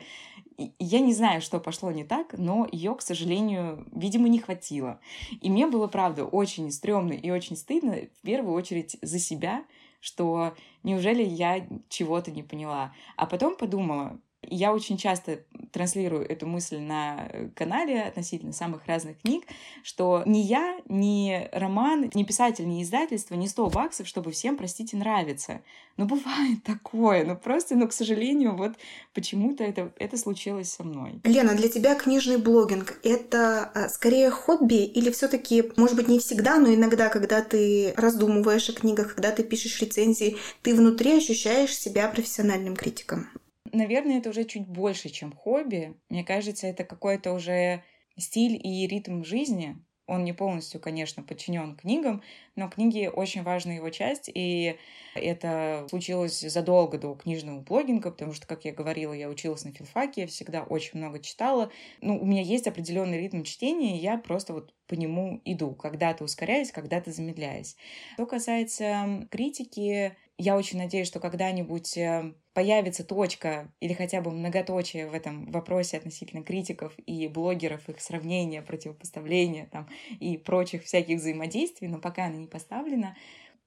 [0.78, 5.00] я не знаю, что пошло не так, но ее, к сожалению, видимо, не хватило.
[5.40, 9.64] И мне было, правда, очень стрёмно и очень стыдно, в первую очередь, за себя,
[10.02, 12.92] что неужели я чего-то не поняла.
[13.16, 15.40] А потом подумала, я очень часто
[15.72, 19.44] транслирую эту мысль на э, канале относительно самых разных книг,
[19.82, 24.96] что ни я, ни роман, ни писатель, ни издательство, ни 100 баксов, чтобы всем, простите,
[24.96, 25.62] нравится.
[25.96, 28.72] Но бывает такое, ну просто, ну, к сожалению, вот
[29.14, 31.20] почему-то это, это случилось со мной.
[31.24, 36.18] Лена, для тебя книжный блогинг— это а, скорее хобби или все таки может быть, не
[36.18, 41.76] всегда, но иногда, когда ты раздумываешь о книгах, когда ты пишешь рецензии, ты внутри ощущаешь
[41.76, 43.28] себя профессиональным критиком?
[43.72, 45.94] Наверное, это уже чуть больше, чем хобби.
[46.08, 47.82] Мне кажется, это какой-то уже
[48.18, 49.76] стиль и ритм жизни.
[50.06, 52.22] Он не полностью, конечно, подчинен книгам,
[52.56, 54.76] но книги очень важная его часть, и
[55.14, 60.22] это случилось задолго до книжного блогинга, потому что, как я говорила, я училась на филфаке,
[60.22, 61.70] я всегда очень много читала.
[62.00, 66.24] Ну, у меня есть определенный ритм чтения, и я просто вот по нему иду, когда-то
[66.24, 67.76] ускоряясь, когда-то замедляясь.
[68.14, 75.08] Что касается критики, я очень надеюсь, что когда-нибудь э, появится точка или хотя бы многоточие
[75.08, 81.86] в этом вопросе относительно критиков и блогеров, их сравнения, противопоставления там, и прочих всяких взаимодействий,
[81.86, 83.16] но пока она не поставлена,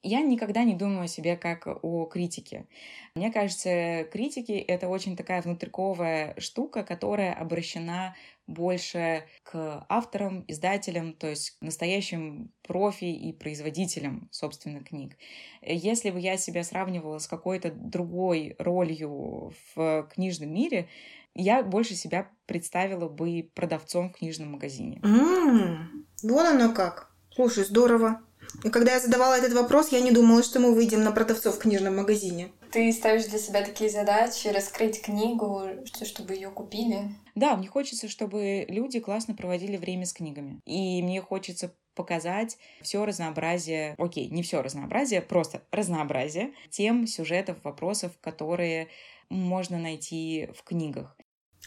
[0.06, 2.68] я никогда не думаю о себе как о критике.
[3.15, 8.15] Мне кажется, критики— это очень такая внутриковая штука, которая обращена
[8.46, 15.18] больше к авторам, издателям, то есть настоящим профи и производителям, собственно, книг.
[15.63, 20.88] Если бы я себя сравнивала с какой-то другой ролью в книжном мире,
[21.34, 25.00] я больше себя представила бы продавцом в книжном магазине.
[25.04, 27.12] Mm, вот оно как.
[27.32, 28.22] Слушай, здорово.
[28.64, 31.60] И когда я задавала этот вопрос, я не думала, что мы выйдем на продавцов в
[31.60, 32.52] книжном магазине.
[32.72, 35.64] Ты ставишь для себя такие задачи, раскрыть книгу,
[36.04, 37.16] чтобы ее купили?
[37.36, 40.60] Да, мне хочется, чтобы люди классно проводили время с книгами.
[40.66, 48.12] И мне хочется показать все разнообразие, окей, не все разнообразие, просто разнообразие тем сюжетов, вопросов,
[48.22, 48.90] которые
[49.30, 51.16] можно найти в книгах.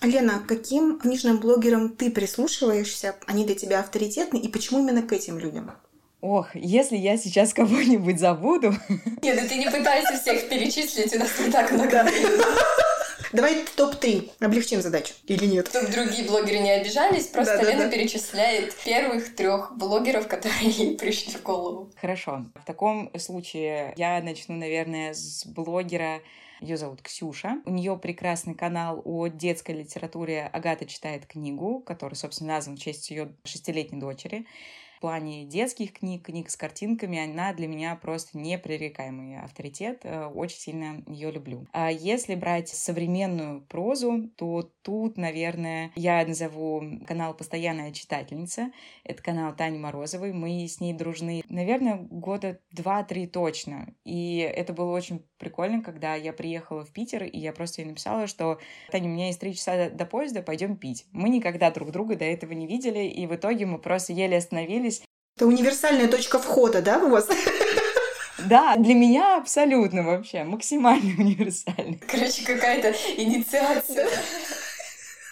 [0.02, 3.16] Лена, каким книжным блогерам ты прислушиваешься?
[3.26, 5.72] Они для тебя авторитетны, и почему именно к этим людям?
[6.20, 8.74] Ох, если я сейчас кого-нибудь забуду...
[9.22, 12.04] Нет, ну ты не пытайся всех перечислить, у нас не так много
[13.32, 14.32] Давай топ-3.
[14.40, 15.14] Облегчим задачу.
[15.26, 15.68] Или нет?
[15.68, 17.90] Чтобы другие блогеры не обижались, просто да, Лена да, да.
[17.90, 21.90] перечисляет первых трех блогеров, которые ей пришли в голову.
[22.00, 22.46] Хорошо.
[22.54, 26.20] В таком случае я начну, наверное, с блогера
[26.60, 27.58] ее зовут Ксюша.
[27.66, 33.10] У нее прекрасный канал о детской литературе «Агата читает книгу», который, собственно, назван в честь
[33.10, 34.46] ее шестилетней дочери
[34.98, 40.00] в плане детских книг, книг с картинками, она для меня просто непререкаемый авторитет.
[40.02, 41.68] Э, очень сильно ее люблю.
[41.72, 48.72] А если брать современную прозу, то тут, наверное, я назову канал «Постоянная читательница».
[49.04, 50.32] Это канал Тани Морозовой.
[50.32, 53.94] Мы с ней дружны, наверное, года два-три точно.
[54.04, 58.26] И это было очень прикольно, когда я приехала в Питер, и я просто ей написала,
[58.26, 58.58] что
[58.90, 61.06] «Таня, у меня есть три часа до поезда, пойдем пить».
[61.12, 64.87] Мы никогда друг друга до этого не видели, и в итоге мы просто еле остановились.
[65.38, 67.28] Это универсальная точка входа, да, у вас?
[68.40, 72.02] Да, для меня абсолютно вообще, максимально универсальный.
[72.08, 74.08] Короче, какая-то инициация.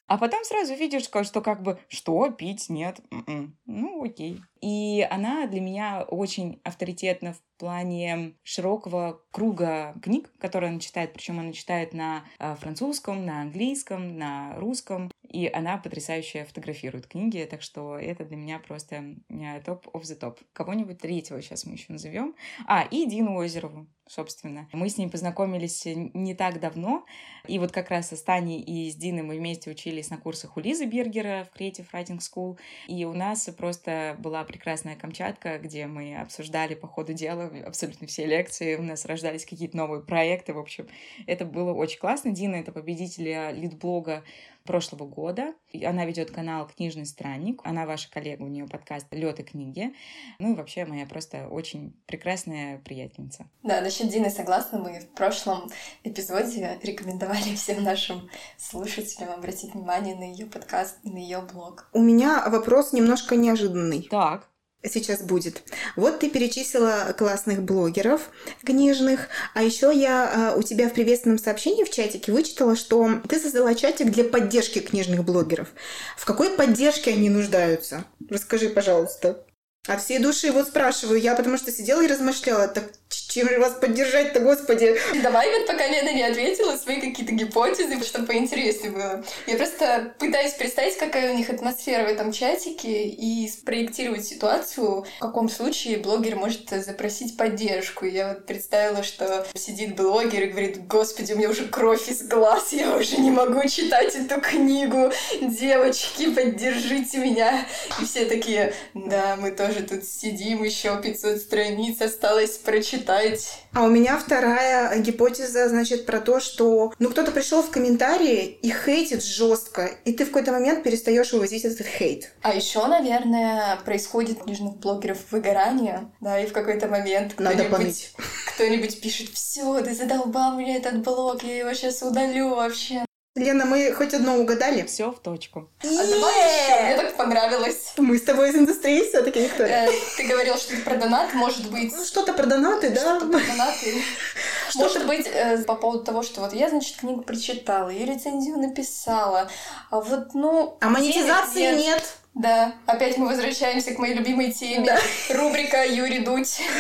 [0.07, 3.57] А потом сразу видишь, что как бы, что, пить, нет, м-м.
[3.67, 4.41] ну окей.
[4.67, 11.39] И она для меня очень авторитетна в плане широкого круга книг, которые она читает, причем
[11.39, 17.63] она читает на э, французском, на английском, на русском, и она потрясающе фотографирует книги, так
[17.63, 19.17] что это для меня просто
[19.65, 20.41] топ of the топ.
[20.53, 22.35] Кого-нибудь третьего сейчас мы еще назовем.
[22.67, 23.87] А, и Дину Озерову.
[24.09, 24.69] собственно.
[24.73, 27.05] Мы с ней познакомились не так давно,
[27.49, 30.61] и вот как раз с Таней и с Диной мы вместе учились на курсах у
[30.61, 36.17] Лизы Бергера в Creative Writing School, и у нас просто была прекрасная Камчатка, где мы
[36.17, 40.89] обсуждали по ходу дела абсолютно все лекции, у нас рождались какие-то новые проекты, в общем,
[41.27, 42.31] это было очень классно.
[42.31, 44.25] Дина— это победитель лид-блога
[44.67, 45.55] прошлого года.
[45.85, 47.61] Она ведет канал «Книжный странник».
[47.65, 49.95] Она ваша коллега, у нее подкаст «Лед и книги».
[50.39, 53.47] Ну и вообще моя просто очень прекрасная приятельница.
[53.63, 54.79] Да, насчет Дины согласна.
[54.79, 55.71] Мы в прошлом
[56.05, 61.89] эпизоде рекомендовали всем нашим слушателям обратить внимание на ее подкаст и на ее блог.
[61.93, 64.03] У меня вопрос немножко неожиданный.
[64.11, 64.49] Так
[64.85, 65.63] сейчас будет.
[65.97, 68.31] Вот ты перечислила классных блогеров
[68.65, 73.39] книжных, а еще я а, у тебя в приветственном сообщении в чатике вычитала, что ты
[73.39, 75.69] создала чатик для поддержки книжных блогеров.
[76.17, 78.05] В какой поддержке они нуждаются?
[78.29, 79.45] Расскажи, пожалуйста.
[79.87, 82.91] От всей души вот спрашиваю я, потому что сидела и размышляла, так
[83.29, 84.97] чем же вас поддержать-то, господи?
[85.23, 89.25] Давай вот пока Лена не ответила свои какие-то гипотезы, чтобы поинтереснее было.
[89.47, 95.19] Я просто пытаюсь представить, какая у них атмосфера в этом чатике и спроектировать ситуацию, в
[95.21, 98.05] каком случае блогер может запросить поддержку.
[98.07, 102.73] Я вот представила, что сидит блогер и говорит, господи, у меня уже кровь из глаз,
[102.73, 105.11] я уже не могу читать эту книгу.
[105.41, 107.67] Девочки, поддержите меня.
[108.01, 113.49] И все такие, да, мы тоже тут сидим, еще 500 страниц осталось прочитать быть.
[113.73, 118.71] А у меня вторая гипотеза, значит, про то, что ну кто-то пришел в комментарии и
[118.71, 122.33] хейтит жестко, и ты в какой-то момент перестаешь вывозить этот хейт.
[122.43, 128.13] А еще, наверное, происходит у книжных блогеров выгорание, да, и в какой-то момент кто-нибудь,
[128.55, 133.06] кто-нибудь пишет, все, ты задолбал мне этот блог, я его сейчас удалю вообще.
[133.37, 134.87] Лена, мы хоть одно угадали?
[134.87, 135.69] Все в точку.
[135.83, 137.93] А давай еще, мне так понравилось.
[137.99, 139.91] Мы с тобой из индустрии все-таки, Виктория.
[139.91, 141.93] Э, ты говорил что-то про донат, может быть...
[141.95, 143.01] Ну, что-то про донаты, да?
[143.01, 144.03] Что-то про донаты.
[144.75, 149.49] Может быть, э, по поводу того, что вот я, значит, книгу прочитала, и рецензию написала,
[149.91, 150.77] а вот, ну...
[150.81, 152.03] А монетизации нет.
[152.35, 154.85] Да, опять мы возвращаемся к моей любимой теме.
[154.85, 154.99] Да.
[155.35, 156.61] Рубрика Юрий Дудь.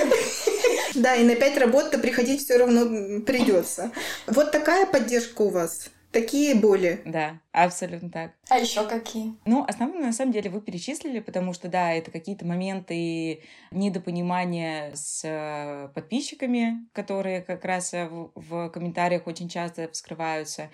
[0.94, 3.90] Да, и на пять работ-то приходить все равно придется.
[4.26, 7.02] Вот такая поддержка у вас такие боли.
[7.04, 8.32] Да, абсолютно так.
[8.50, 9.34] А еще какие?
[9.46, 13.40] Ну, основные, на самом деле, вы перечислили, потому что, да, это какие-то моменты
[13.70, 20.68] недопонимания с э, подписчиками, которые как раз э, в, в комментариях очень часто вскрываются.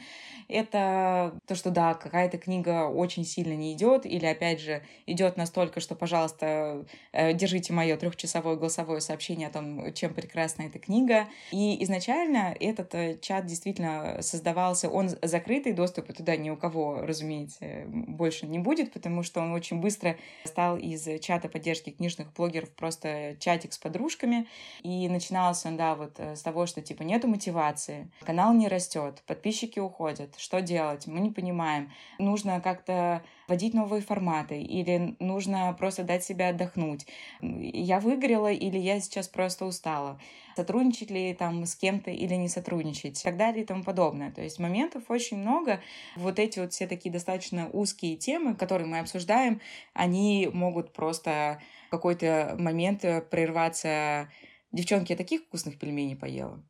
[0.49, 5.79] Это то, что, да, какая-то книга очень сильно не идет, или, опять же, идет настолько,
[5.79, 11.29] что, пожалуйста, э, держите мое трехчасовое голосовое сообщение о том, чем прекрасна эта книга.
[11.53, 18.47] И изначально этот чат действительно создавался, он закрытый, доступа туда ни у кого, разумеется, больше
[18.47, 23.73] не будет, потому что он очень быстро стал из чата поддержки книжных блогеров просто чатик
[23.73, 24.47] с подружками.
[24.83, 29.23] И начиналось он, да, вот э, с того, что типа нету мотивации, канал не растет,
[29.27, 31.93] подписчики уходят, что делать, мы не понимаем.
[32.19, 37.07] Нужно как-то вводить новые форматы или нужно просто дать себе отдохнуть.
[37.43, 40.19] Я выгорела или я сейчас просто устала
[40.57, 44.33] сотрудничать ли там с кем-то или не сотрудничать и так далее и тому подобное.
[44.33, 45.81] То есть моментов очень много.
[46.17, 49.61] Вот эти вот все такие достаточно узкие темы, которые мы обсуждаем,
[49.93, 54.31] они могут просто в какой-то момент прерваться.
[54.73, 56.65] Девчонки, я таких вкусных пельменей поела.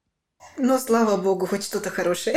[0.58, 2.36] Но, слава богу, хоть что-то хорошее.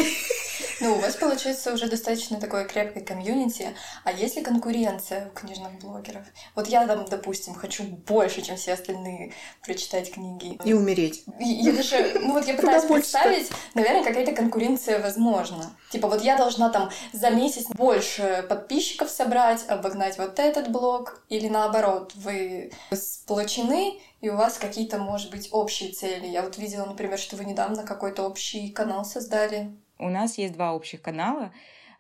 [0.81, 3.75] Ну, у вас получается уже достаточно такое крепкое комьюнити.
[4.03, 6.25] А есть ли конкуренция у книжных блогеров?
[6.53, 9.33] Вот я там, допустим, хочу больше, чем все остальные
[9.63, 10.59] прочитать книги.
[10.65, 11.23] И умереть.
[11.39, 15.75] Я даже, ну вот я пытаюсь представить, наверное, какая-то конкуренция возможна.
[15.91, 21.47] Типа вот я должна там за месяц больше подписчиков собрать, обогнать вот этот блог, или
[21.47, 26.27] наоборот, вы сплочены, и у вас какие-то, может быть, общие цели.
[26.27, 29.71] Я вот видела, например, что вы недавно какой-то общий канал создали.
[29.97, 31.51] У нас есть два общих канала.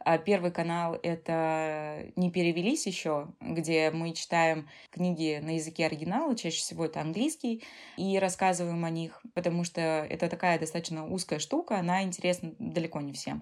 [0.05, 6.59] А первый канал— это «Не перевелись еще», где мы читаем книги на языке оригинала, чаще
[6.59, 7.63] всего это английский,
[7.97, 13.13] и рассказываем о них, потому что это такая достаточно узкая штука, она интересна далеко не
[13.13, 13.41] всем.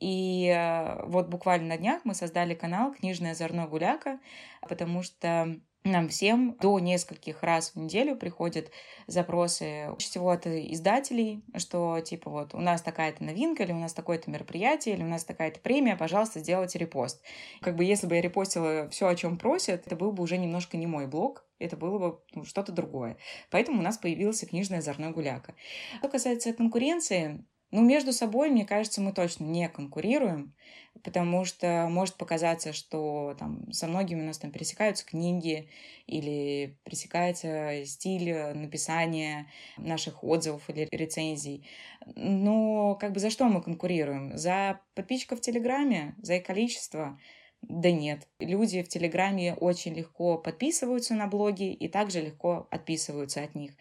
[0.00, 4.20] И э, вот буквально на днях мы создали канал «Книжная озорной гуляка»,
[4.68, 8.70] потому что нам всем до нескольких раз в неделю приходят
[9.06, 13.92] запросы, чаще всего от издателей, что типа вот у нас такая-то новинка, или у нас
[13.92, 17.22] такое-то мероприятие, или у нас такая-то премия, пожалуйста, сделайте репост.
[17.60, 20.76] Как бы если бы я репостила все, о чем просят, это был бы уже немножко
[20.76, 23.16] не мой блог, это было бы ну, что-то другое.
[23.50, 25.54] Поэтому у нас появился книжный озорной гуляка.
[25.98, 30.54] Что касается конкуренции, Ну, между собой, мне кажется, мы точно не конкурируем,
[31.02, 35.68] потому что может показаться, что там со многими у нас там пересекаются книги
[36.06, 39.46] или пересекается стиль написания
[39.78, 41.66] наших отзывов или рецензий.
[42.14, 44.36] Но как бы за что мы конкурируем?
[44.36, 47.18] За подписчиков в Телеграме, за их количество?
[47.62, 48.28] Да нет.
[48.40, 53.72] Люди в Телеграме очень легко подписываются на блоги и также легко отписываются от них.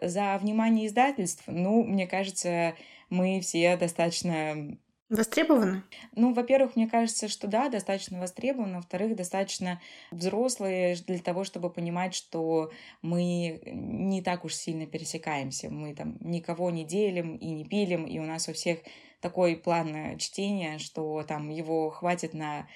[0.00, 2.74] За внимание издательств, ну, мне кажется,
[3.10, 4.76] мы все достаточно
[5.10, 5.82] Востребованы?
[6.16, 8.76] Ну, во-первых, мне кажется, что да, достаточно востребованы.
[8.76, 9.80] Во-вторых, достаточно
[10.10, 15.68] взрослые для того, чтобы понимать, что мы не так уж сильно пересекаемся.
[15.68, 18.78] Мы там никого не делим и не пилим, и у нас у всех
[19.24, 22.66] такой план чтения, что там его хватит на,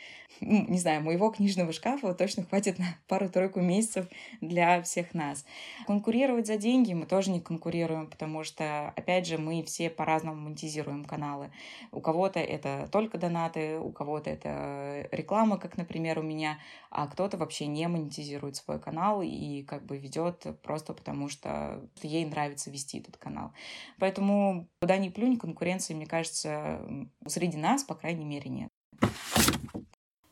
[0.40, 4.06] ну, не знаю, моего книжного шкафа точно хватит на пару-тройку месяцев
[4.40, 5.44] для всех нас.
[5.86, 11.04] Конкурировать за деньги мы тоже не конкурируем, потому что, опять же, мы все по-разному монетизируем
[11.04, 11.50] каналы.
[11.92, 17.36] У кого-то это только донаты, у кого-то это реклама, как, например, у меня, а кто-то
[17.36, 23.00] вообще не монетизирует свой канал и как бы ведет просто потому, что ей нравится вести
[23.00, 23.52] этот канал.
[23.98, 26.80] Поэтому куда ни плюнь, конкуренции, мне кажется, кажется,
[27.26, 28.70] среди нас, по крайней мере, нет.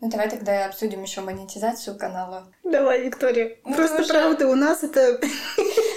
[0.01, 2.53] Ну, давай тогда обсудим еще монетизацию канала.
[2.65, 3.57] Давай, Виктория.
[3.65, 4.13] Ну, Просто уже...
[4.13, 5.21] правда, у нас это...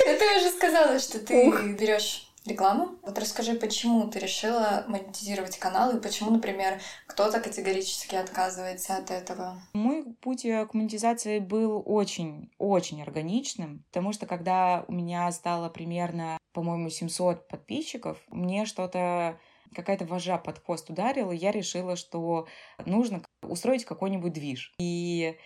[0.10, 2.98] Ну, ты уже сказала, что ты берешь рекламу.
[3.04, 9.62] Вот расскажи, почему ты решила монетизировать канал и почему, например, кто-то категорически отказывается от этого?
[9.74, 16.38] Мой путь э, к монетизации был очень-очень органичным, потому что когда у меня стало примерно,
[16.54, 19.40] по-моему, 700 подписчиков, мне что-то
[19.74, 22.48] какая-то вожа под хвост ударила, я решила, что
[22.86, 24.74] нужно устроить какой-нибудь движ.
[24.80, 25.38] И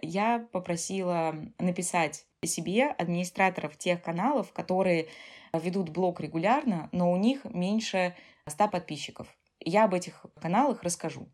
[0.00, 5.08] я попросила написать себе администраторов тех каналов, которые
[5.52, 9.28] ведут блог регулярно, но у них меньше 100 подписчиков.
[9.60, 11.28] Я об этих каналах расскажу.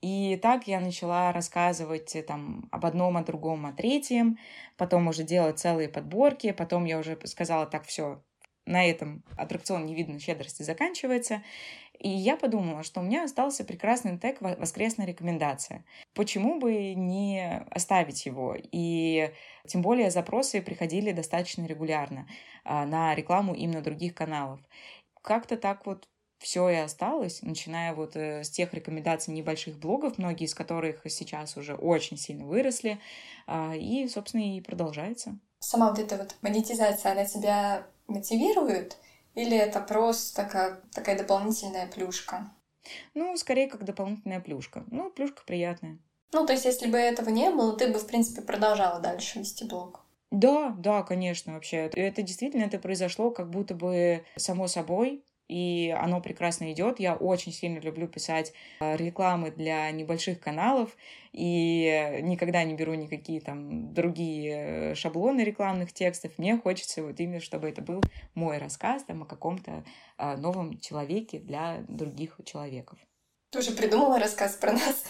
[0.00, 4.38] И так я начала рассказывать э, там об одном, о другом, о третьем,
[4.76, 8.22] потом уже делать целые подборки, потом я уже сказала, так, все,
[8.68, 11.42] на этом аттракцион невиданной щедрости заканчивается.
[11.98, 15.84] И я подумала, что у меня остался прекрасный тег «Воскресная рекомендация».
[16.14, 18.54] Почему бы не оставить его?
[18.56, 19.32] И
[19.66, 22.28] тем более запросы приходили достаточно регулярно
[22.64, 24.60] а, на рекламу именно других каналов.
[25.22, 26.06] Как-то так вот
[26.38, 31.56] все и осталось, начиная вот э, с тех рекомендаций небольших блогов, многие из которых сейчас
[31.56, 33.00] уже очень сильно выросли,
[33.48, 35.36] а, и, собственно, и продолжается.
[35.58, 38.98] Сама вот эта вот монетизация, она тебя мотивирует?
[39.34, 42.50] Или это просто как такая дополнительная плюшка?
[43.14, 44.84] Ну, скорее, как дополнительная плюшка.
[44.90, 45.98] Ну, плюшка приятная.
[46.32, 49.64] Ну, то есть, если бы этого не было, ты бы, в принципе, продолжала дальше вести
[49.64, 50.04] блог.
[50.30, 51.86] Да, да, конечно, вообще.
[51.94, 57.00] Это действительно это произошло как будто бы само собой и оно прекрасно идет.
[57.00, 60.96] Я очень сильно люблю писать э, рекламы для небольших каналов,
[61.32, 66.32] и никогда не беру никакие там другие шаблоны рекламных текстов.
[66.36, 68.02] Мне хочется вот именно, чтобы это был
[68.34, 69.84] мой рассказ там, о каком-то
[70.18, 72.98] э, новом человеке для других человеков.
[73.50, 75.04] Ты уже придумала рассказ про нас?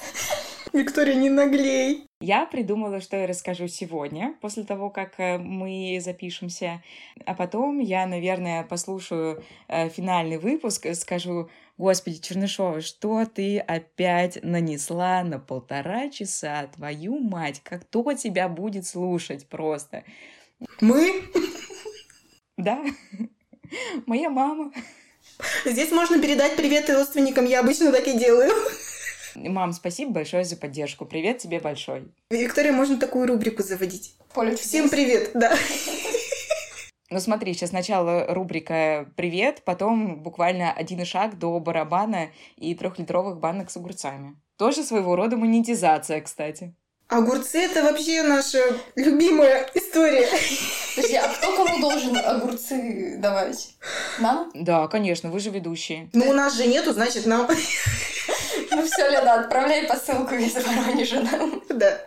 [0.72, 2.06] Виктория, не наглей.
[2.20, 6.82] Я придумала, что я расскажу сегодня, после того, как э, мы запишемся.
[7.24, 14.42] А потом я, наверное, послушаю э, финальный выпуск и скажу, Господи, Чернышова, что ты опять
[14.42, 16.68] нанесла на полтора часа?
[16.74, 20.04] Твою мать, как кто тебя будет слушать просто?
[20.80, 21.22] Мы?
[22.56, 22.84] Да,
[24.06, 24.72] моя мама.
[25.64, 28.50] Здесь можно передать привет родственникам, я обычно так и делаю.
[29.46, 31.04] Мам, спасибо большое за поддержку.
[31.04, 32.12] Привет тебе большой.
[32.30, 34.14] Виктория, можно такую рубрику заводить.
[34.34, 35.54] Поле Всем привет, да.
[37.10, 43.70] Ну смотри, сейчас сначала рубрика «Привет», потом буквально один шаг до барабана и трехлитровых банок
[43.70, 44.36] с огурцами.
[44.58, 46.74] Тоже своего рода монетизация, кстати.
[47.08, 48.58] Огурцы это вообще наша
[48.94, 50.28] любимая история.
[50.94, 53.76] Подожди, а кто кому должен огурцы давать?
[54.18, 54.50] Нам?
[54.52, 56.10] Да, конечно, вы же ведущие.
[56.12, 57.48] Ну, у нас же нету, значит, нам.
[58.78, 61.22] Ну все, Лена, отправляй посылку из Воронежа.
[61.68, 62.06] Да.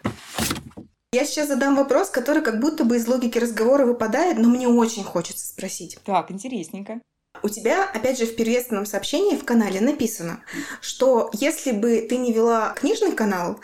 [1.14, 5.04] Я сейчас задам вопрос, который как будто бы из логики разговора выпадает, но мне очень
[5.04, 6.00] хочется спросить.
[6.06, 7.02] Так, интересненько.
[7.44, 10.44] У тебя, опять же, в приветственном сообщении в канале написано,
[10.82, 13.60] что если бы ты не вела книжный канал,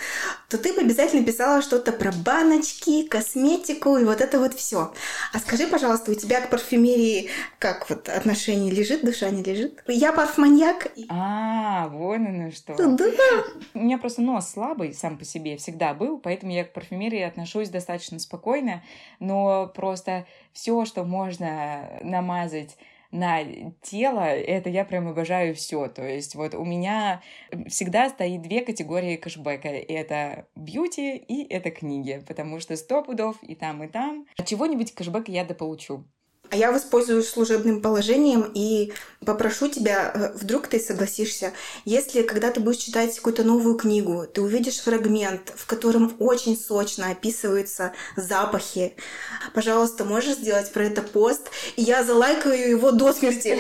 [0.50, 4.94] то ты бы обязательно писала что-то про баночки, косметику и вот это вот все.
[5.34, 9.84] А скажи, пожалуйста, у тебя к парфюмерии как вот отношение лежит, душа не лежит?
[9.88, 10.88] Я парфманьяк.
[11.10, 12.76] А, вон оно что.
[12.76, 13.06] Да.
[13.74, 17.70] У меня просто нос слабый сам по себе всегда был, поэтому я к парфюмерии отношусь
[17.70, 18.84] достаточно спокойно,
[19.20, 22.78] но просто все, что можно намазать
[23.12, 23.44] на
[23.82, 25.88] тело, это я прям обожаю все.
[25.88, 27.22] То есть вот у меня
[27.68, 29.70] всегда стоит две категории кэшбэка.
[29.70, 34.26] Это бьюти и это книги, потому что сто пудов и там, и там.
[34.46, 36.06] Чего-нибудь кэшбэка я дополучу.
[36.50, 38.94] А я воспользуюсь служебным положением и
[39.26, 44.42] попрошу тебя, э, вдруг ты согласишься, если когда ты будешь читать какую-то новую книгу, ты
[44.42, 48.96] увидишь фрагмент, в котором очень сочно описываются запахи,
[49.54, 53.60] пожалуйста, можешь сделать про это пост, и я залайкаю его до смерти.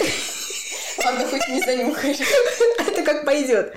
[1.04, 2.18] Ладно, хоть не занюхаешь.
[2.80, 3.74] Это как пойдет.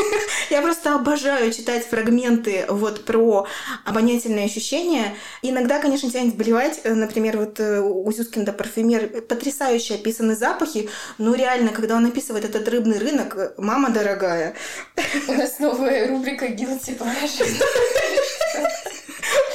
[0.50, 3.46] Я просто обожаю читать фрагменты вот про
[3.84, 5.14] обонятельные ощущения.
[5.42, 6.80] Иногда, конечно, тянет болевать.
[6.84, 12.68] Например, вот э, у Зюскинда парфюмер потрясающе описаны запахи, но реально, когда он описывает этот
[12.68, 14.54] рыбный рынок, мама дорогая.
[15.28, 17.64] У нас новая рубрика Guilty Pleasure.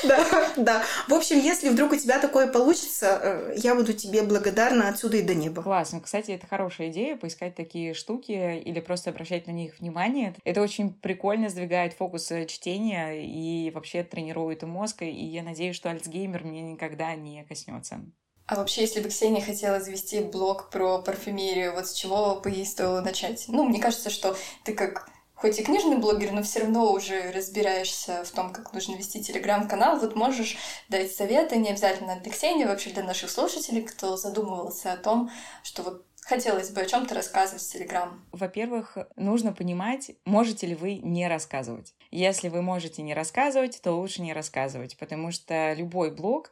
[0.04, 0.84] Да, да.
[1.08, 5.22] В общем, если вдруг у тебя такое получится, э, я буду тебе благодарна отсюда и
[5.22, 5.64] до неба.
[5.64, 6.02] Классно.
[6.02, 10.36] Кстати, это хорошая идея, поискать такие штуки или просто обращать на них внимание.
[10.44, 15.90] Это очень прикольно сдвигает фокус э, чтения и вообще тренирует мозг, и я надеюсь, что
[15.90, 18.02] Альцгеймер мне никогда не коснется.
[18.50, 22.66] А вообще, если бы Ксения хотела завести блог про парфюмерию, вот с чего бы ей
[22.66, 23.46] стоило начать?
[23.48, 24.36] Ну, мне кажется, что
[24.66, 25.08] ты как
[25.40, 30.00] хоть и книжный блогер, но все равно уже разбираешься в том, как нужно вести телеграм-канал,
[30.00, 30.58] вот можешь
[30.90, 35.32] дать советы, не обязательно для Ксении, вообще для наших слушателей, кто задумывался о том,
[35.64, 38.24] что вот хотелось бы о чем-то рассказывать в Телеграм?
[38.32, 41.96] Во-первых, нужно понимать, можете ли вы не рассказывать.
[42.12, 46.52] Если вы можете не рассказывать, то лучше не рассказывать, потому что любой блог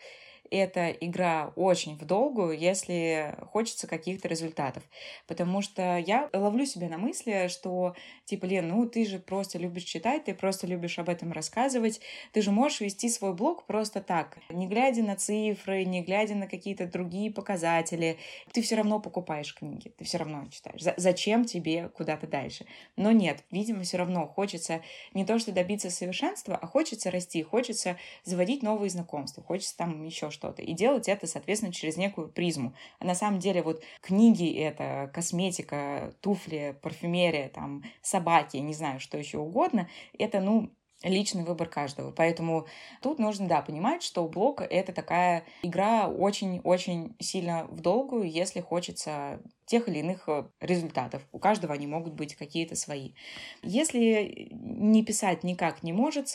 [0.49, 4.83] эта игра очень в долгую, если хочется каких-то результатов.
[5.27, 7.95] Потому что я ловлю себя на мысли, что
[8.27, 12.01] типа, Лен, ну ты же просто любишь читать, ты просто любишь об этом рассказывать,
[12.33, 16.45] ты же можешь вести свой блог просто так, не глядя на цифры, не глядя на
[16.45, 18.17] какие-то другие показатели,
[18.51, 20.81] ты все равно покупаешь книги, ты все равно читаешь.
[20.97, 22.65] зачем тебе куда-то дальше?
[22.97, 24.81] Но нет, видимо, все равно хочется
[25.13, 30.31] не то, что добиться совершенства, а хочется расти, хочется заводить новые знакомства, хочется там еще
[30.31, 30.61] что-то.
[30.61, 32.73] И делать это, соответственно, через некую призму.
[32.99, 37.83] А на самом деле вот книги— это косметика, туфли, парфюмерия, там,
[38.17, 39.87] собаки, не знаю, что еще угодно.
[40.17, 40.71] Это, ну,
[41.03, 42.11] личный выбор каждого.
[42.11, 42.65] Поэтому
[43.01, 49.39] тут нужно, да, понимать, что блог— это такая игра очень-очень сильно в долгую, если хочется
[49.67, 51.21] тех или иных э, результатов.
[51.31, 53.11] У каждого они могут быть какие-то свои.
[53.61, 56.33] Если не писать никак не может,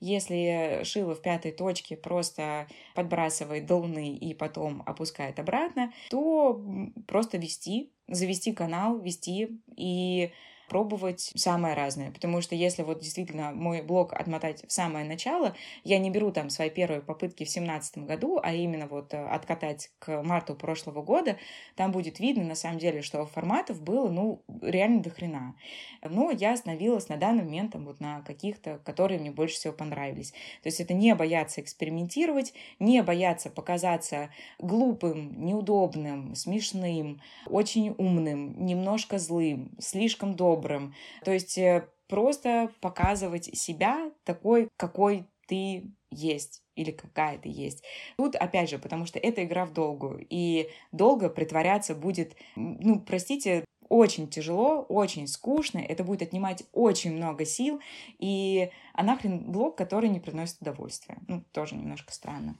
[0.00, 6.60] если шило в пятой точке просто подбрасывает до луны и потом опускает обратно, то
[7.06, 10.32] просто вести, завести канал, вести и
[10.72, 12.10] пробовать самое разное.
[12.10, 15.54] Потому что если вот действительно мой блог отмотать в самое начало,
[15.84, 19.90] я не беру там свои первые попытки в семнадцатом году, а именно вот э, откатать
[19.98, 21.36] к марту прошлого года,
[21.76, 25.56] там будет видно на самом деле, что форматов было, ну, реально до хрена.
[26.02, 30.30] Но я остановилась на данный момент там, вот на каких-то, которые мне больше всего понравились.
[30.62, 39.18] То есть это не бояться экспериментировать, не бояться показаться глупым, неудобным, смешным, очень умным, немножко
[39.18, 40.94] злым, слишком добрым, добрым.
[41.24, 47.82] То есть э, просто показывать себя такой, какой ты есть или какая ты есть.
[48.16, 53.64] Тут, опять же, потому что это игра в долгую, и долго притворяться будет, ну, простите,
[53.88, 57.80] очень тяжело, очень скучно, это будет отнимать очень много сил,
[58.18, 61.18] и а нахрен блог, который не приносит удовольствия.
[61.28, 62.56] Ну, тоже немножко странно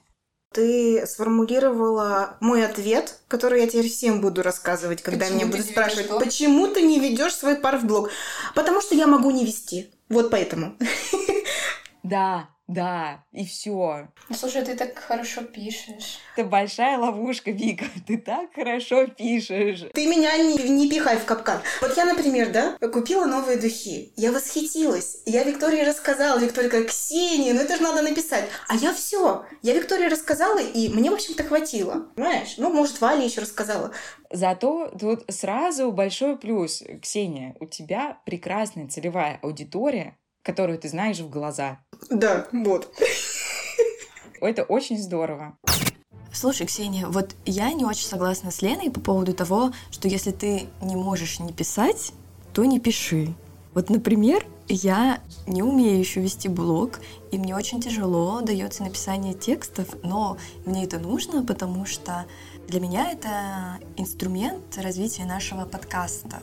[0.53, 6.09] ты сформулировала мой ответ, который я теперь всем буду рассказывать, когда почему меня будут спрашивать,
[6.19, 8.09] почему ты не ведешь свой пар в блог?
[8.55, 9.91] Потому что я могу не вести.
[10.09, 10.77] Вот поэтому.
[12.03, 14.07] Да, да, и все.
[14.29, 16.19] Ну, слушай, ты так хорошо пишешь.
[16.37, 17.85] Это большая ловушка, Вика.
[18.07, 19.85] Ты так хорошо пишешь.
[19.93, 21.59] Ты меня не, не пихай в капкан.
[21.81, 24.13] Вот я, например, да, купила новые духи.
[24.15, 25.17] Я восхитилась.
[25.25, 26.39] Я Виктории рассказала.
[26.39, 28.45] Виктория говорит, Ксения, ну это же надо написать.
[28.69, 29.45] А я все.
[29.61, 32.07] Я Виктории рассказала, и мне, в общем-то, хватило.
[32.15, 32.55] Понимаешь?
[32.57, 33.91] Ну, может, Валя еще рассказала.
[34.31, 36.81] Зато тут сразу большой плюс.
[37.01, 41.79] Ксения, у тебя прекрасная целевая аудитория, которую ты знаешь в глаза.
[42.09, 42.93] Да, вот.
[44.41, 45.57] Это очень здорово.
[46.33, 50.67] Слушай, Ксения, вот я не очень согласна с Леной по поводу того, что если ты
[50.81, 52.11] не можешь не писать,
[52.53, 53.33] то не пиши.
[53.73, 56.99] Вот, например, я не умею еще вести блог,
[57.31, 62.25] и мне очень тяжело дается написание текстов, но мне это нужно, потому что
[62.67, 66.41] для меня это инструмент развития нашего подкаста.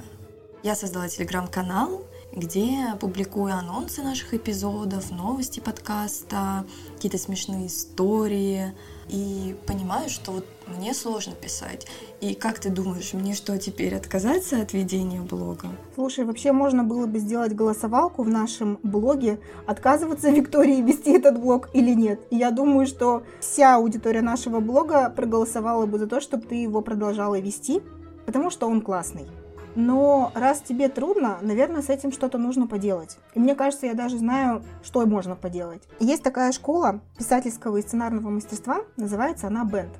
[0.63, 2.03] Я создала телеграм-канал,
[2.33, 6.65] где публикую анонсы наших эпизодов, новости подкаста,
[6.95, 8.75] какие-то смешные истории.
[9.09, 11.89] И понимаю, что вот мне сложно писать.
[12.21, 15.69] И как ты думаешь, мне что теперь отказаться от ведения блога?
[15.97, 21.71] Слушай, вообще можно было бы сделать голосовалку в нашем блоге, отказываться Виктории вести этот блог
[21.73, 22.21] или нет.
[22.31, 26.81] И я думаю, что вся аудитория нашего блога проголосовала бы за то, чтобы ты его
[26.81, 27.83] продолжала вести,
[28.27, 29.27] потому что он классный.
[29.75, 33.19] Но раз тебе трудно, наверное, с этим что-то нужно поделать.
[33.35, 35.83] И мне кажется, я даже знаю, что можно поделать.
[36.01, 39.91] Есть такая школа писательского и сценарного мастерства, называется она Бенд.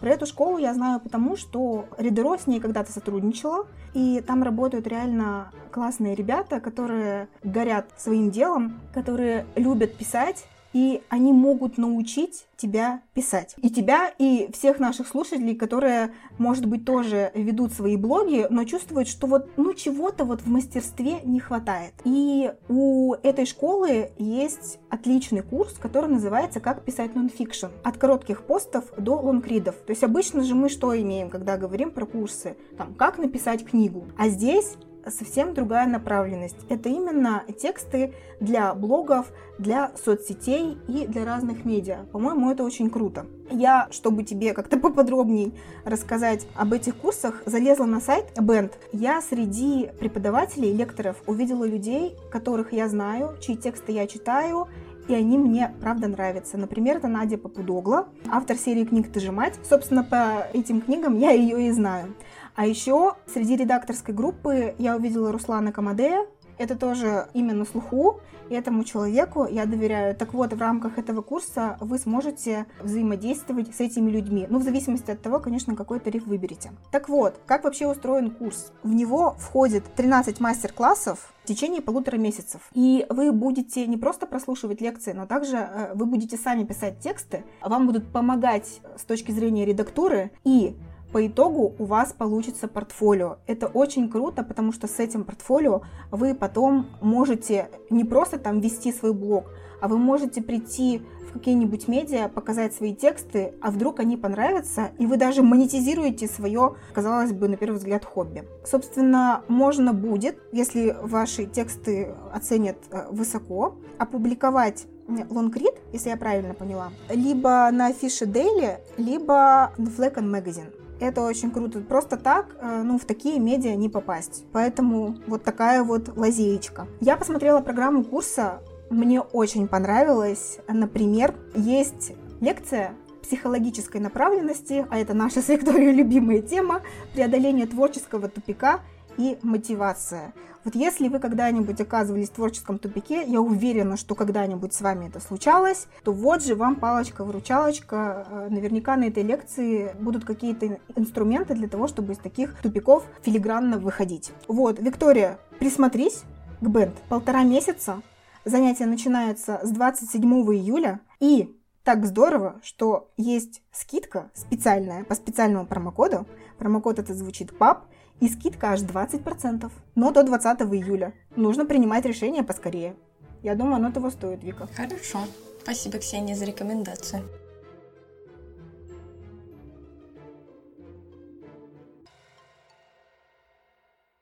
[0.00, 4.88] Про эту школу я знаю потому, что Ридеро с ней когда-то сотрудничала, и там работают
[4.88, 13.02] реально классные ребята, которые горят своим делом, которые любят писать, и они могут научить тебя
[13.14, 13.54] писать.
[13.58, 19.08] И тебя, и всех наших слушателей, которые, может быть, тоже ведут свои блоги, но чувствуют,
[19.08, 21.92] что вот, ну, чего-то вот в мастерстве не хватает.
[22.04, 27.66] И у этой школы есть отличный курс, который называется «Как писать нонфикшн».
[27.82, 29.74] От коротких постов до лонгридов.
[29.86, 32.56] То есть обычно же мы что имеем, когда говорим про курсы?
[32.78, 34.06] Там, как написать книгу.
[34.16, 34.76] А здесь
[35.08, 36.56] совсем другая направленность.
[36.68, 42.06] Это именно тексты для блогов, для соцсетей и для разных медиа.
[42.12, 43.26] По-моему, это очень круто.
[43.50, 45.52] Я, чтобы тебе как-то поподробнее
[45.84, 48.72] рассказать об этих курсах, залезла на сайт Band.
[48.92, 54.68] Я среди преподавателей, лекторов увидела людей, которых я знаю, чьи тексты я читаю,
[55.08, 56.56] и они мне правда нравятся.
[56.56, 59.58] Например, это Надя Попудогла, автор серии книг «Ты же мать».
[59.68, 62.14] Собственно, по этим книгам я ее и знаю.
[62.54, 66.26] А еще среди редакторской группы я увидела Руслана Камадея.
[66.58, 70.14] Это тоже имя на слуху, и этому человеку я доверяю.
[70.14, 74.46] Так вот, в рамках этого курса вы сможете взаимодействовать с этими людьми.
[74.50, 76.72] Ну, в зависимости от того, конечно, какой тариф выберете.
[76.90, 78.72] Так вот, как вообще устроен курс?
[78.82, 82.60] В него входит 13 мастер-классов, в течение полутора месяцев.
[82.74, 87.44] И вы будете не просто прослушивать лекции, но также э, вы будете сами писать тексты,
[87.62, 90.76] вам будут помогать с точки зрения редактуры, и
[91.12, 93.36] по итогу у вас получится портфолио.
[93.46, 98.92] Это очень круто, потому что с этим портфолио вы потом можете не просто там вести
[98.92, 99.44] свой блог,
[99.80, 105.06] а вы можете прийти в какие-нибудь медиа, показать свои тексты, а вдруг они понравятся, и
[105.06, 108.44] вы даже монетизируете свое, казалось бы, на первый взгляд, хобби.
[108.64, 114.86] Собственно, можно будет, если ваши тексты оценят э, высоко, опубликовать
[115.30, 120.81] лонгрид, если я правильно поняла, либо на Fisher Daily, либо на Fleck Magazine.
[121.02, 121.80] Это очень круто.
[121.80, 124.44] Просто так, э, ну, в такие медиа не попасть.
[124.52, 126.86] Поэтому вот такая вот лазеечка.
[127.00, 130.58] Я посмотрела программу курса, мне очень понравилось.
[130.68, 136.82] Например, есть лекция психологической направленности, а это наша с Викторией любимая тема,
[137.14, 138.78] преодоление творческого тупика
[139.18, 140.32] и мотивация.
[140.64, 145.18] Вот если вы когда-нибудь оказывались в творческом тупике, я уверена, что когда-нибудь с вами это
[145.18, 148.26] случалось, то вот же вам палочка-выручалочка.
[148.30, 153.78] Э, наверняка на этой лекции будут какие-то инструменты для того, чтобы из таких тупиков филигранно
[153.78, 154.32] выходить.
[154.46, 156.22] Вот, Виктория, присмотрись
[156.60, 156.94] к бенд.
[157.08, 158.00] Полтора месяца.
[158.44, 160.22] Занятие начинается с 27
[160.54, 161.00] июля.
[161.18, 166.26] И так здорово, что есть скидка специальная по специальному промокоду.
[166.58, 167.86] Промокод это звучит ПАП
[168.22, 169.70] и скидка аж 20%.
[169.96, 171.12] Но до 20 июля.
[171.34, 172.94] Нужно принимать решение поскорее.
[173.42, 174.68] Я думаю, оно того стоит, Вика.
[174.76, 175.18] Хорошо.
[175.60, 177.24] Спасибо, Ксения, за рекомендацию.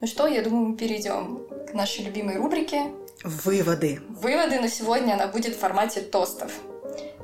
[0.01, 2.84] Ну что, я думаю, мы перейдем к нашей любимой рубрике.
[3.22, 4.01] Выводы.
[4.09, 6.53] Выводы, но сегодня она будет в формате тостов.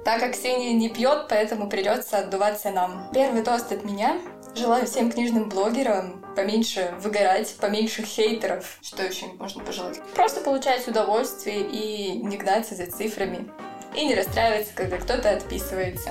[0.05, 3.09] Так как Ксения не пьет, поэтому придется отдуваться нам.
[3.15, 4.21] Первый тост от меня.
[4.55, 8.79] Желаю всем книжным блогерам поменьше выгорать, поменьше хейтеров.
[8.83, 10.01] Что еще можно пожелать?
[10.15, 13.49] Просто получать удовольствие и не гнаться за цифрами.
[13.97, 16.11] И не расстраиваться, когда кто-то отписывается.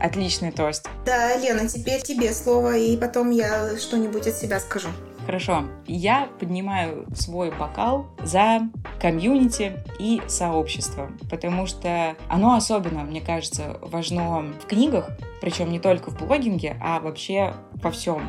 [0.00, 0.88] Отличный тост.
[1.06, 4.88] Да, Лена, теперь тебе слово, и потом я что-нибудь от себя скажу.
[5.24, 5.64] Хорошо.
[5.86, 8.62] Я поднимаю свой бокал за
[9.00, 15.10] комьюнити и сообщество, потому что оно особенно, мне кажется, важно в книгах,
[15.40, 18.28] причем не только в блогинге, а вообще во всем.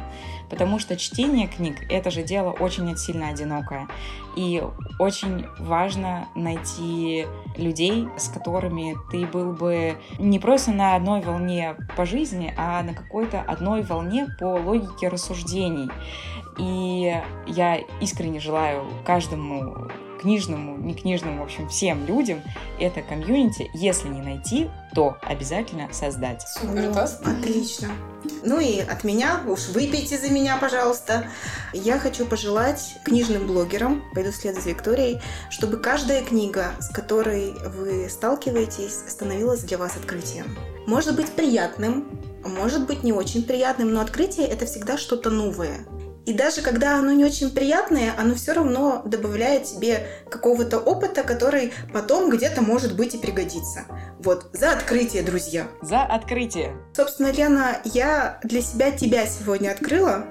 [0.54, 3.88] Потому что чтение книг— это же дело очень сильно одинокое.
[4.36, 4.62] И
[5.00, 7.26] очень важно найти
[7.58, 12.94] людей, с которыми ты был бы не просто на одной волне по жизни, а на
[12.94, 15.90] какой-то одной волне по логике рассуждений.
[16.60, 19.90] И я искренне желаю каждому
[20.22, 22.42] книжному, не книжному, в общем, всем людям
[22.80, 26.44] это комьюнити, если не найти, то обязательно создать.
[26.48, 27.88] Супер, Ну, отлично.
[28.46, 31.28] Ну и от меня, уж выпейте за меня, пожалуйста.
[31.72, 38.10] Я хочу пожелать книжным блогерам, пойду вслед за Викторией, чтобы каждая книга, с которой вы
[38.10, 40.58] сталкиваетесь, становилась для вас открытием.
[40.88, 45.80] Может быть приятным, может быть не очень приятным, но открытие это всегда что-то новое.
[46.26, 51.74] И даже когда оно не очень приятное, оно все равно добавляет тебе какого-то опыта, который
[51.92, 53.86] потом где-то может быть и пригодится.
[54.20, 55.68] Вот, за открытие, друзья.
[55.82, 56.78] За открытие!
[56.96, 60.26] Собственно, Лена, я для себя тебя сегодня открыла.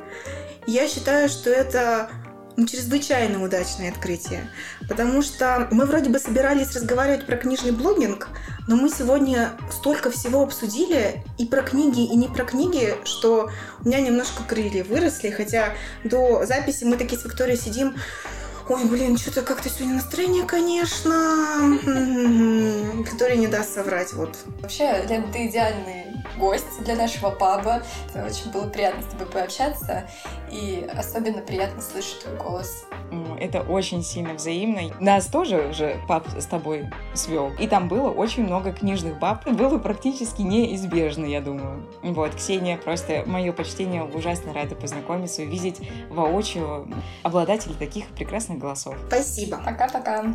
[0.67, 2.09] Я считаю, что это
[2.57, 4.51] ну, чрезвычайно удачное открытие.
[4.89, 8.29] Потому что мы вроде бы собирались разговаривать про книжный блогинг,
[8.69, 13.51] но мы сегодня столько всего обсудили и про книги, и не про книги, что
[13.85, 17.95] у меня немножко крылья выросли, хотя до записи мы такие с Викторией сидим,
[18.69, 21.81] Ой, блин, что-то как-то сегодня настроение, конечно.
[21.83, 24.37] Виктория не даст соврать, вот.
[24.61, 27.83] Вообще, Лен, ты идеальный гость для нашего паба.
[28.15, 30.09] Очень было приятно с тобой пообщаться.
[30.51, 32.85] И особенно приятно слышать твой голос.
[33.11, 34.83] М, Это очень сильно взаимно.
[35.01, 37.51] Нас тоже уже пап с тобой свел.
[37.59, 39.47] И там было очень много книжных баб.
[39.47, 41.87] Было практически неизбежно, я думаю.
[42.03, 46.89] Вот, Ксения, просто мое почтение, ужасно рада познакомиться, увидеть воочию
[47.23, 48.97] обладателей таких прекрасных голосов.
[49.09, 49.59] Спасибо.
[49.65, 50.35] Пока-пока.